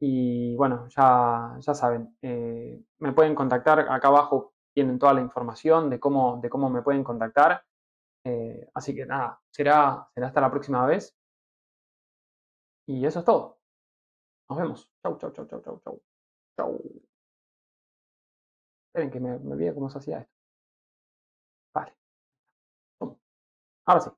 [0.00, 3.86] Y bueno, ya, ya saben, eh, me pueden contactar.
[3.88, 7.64] Acá abajo tienen toda la información de cómo, de cómo me pueden contactar.
[8.24, 11.14] Eh, así que nada, será, será hasta la próxima vez.
[12.86, 13.58] Y eso es todo.
[14.48, 14.90] Nos vemos.
[15.02, 16.02] Chau, chau, chau, chau, chau, chau.
[16.56, 16.80] Chau.
[18.88, 20.32] Esperen que me, me cómo se hacía esto.
[21.74, 21.94] Vale.
[23.86, 24.10] Ahora sí.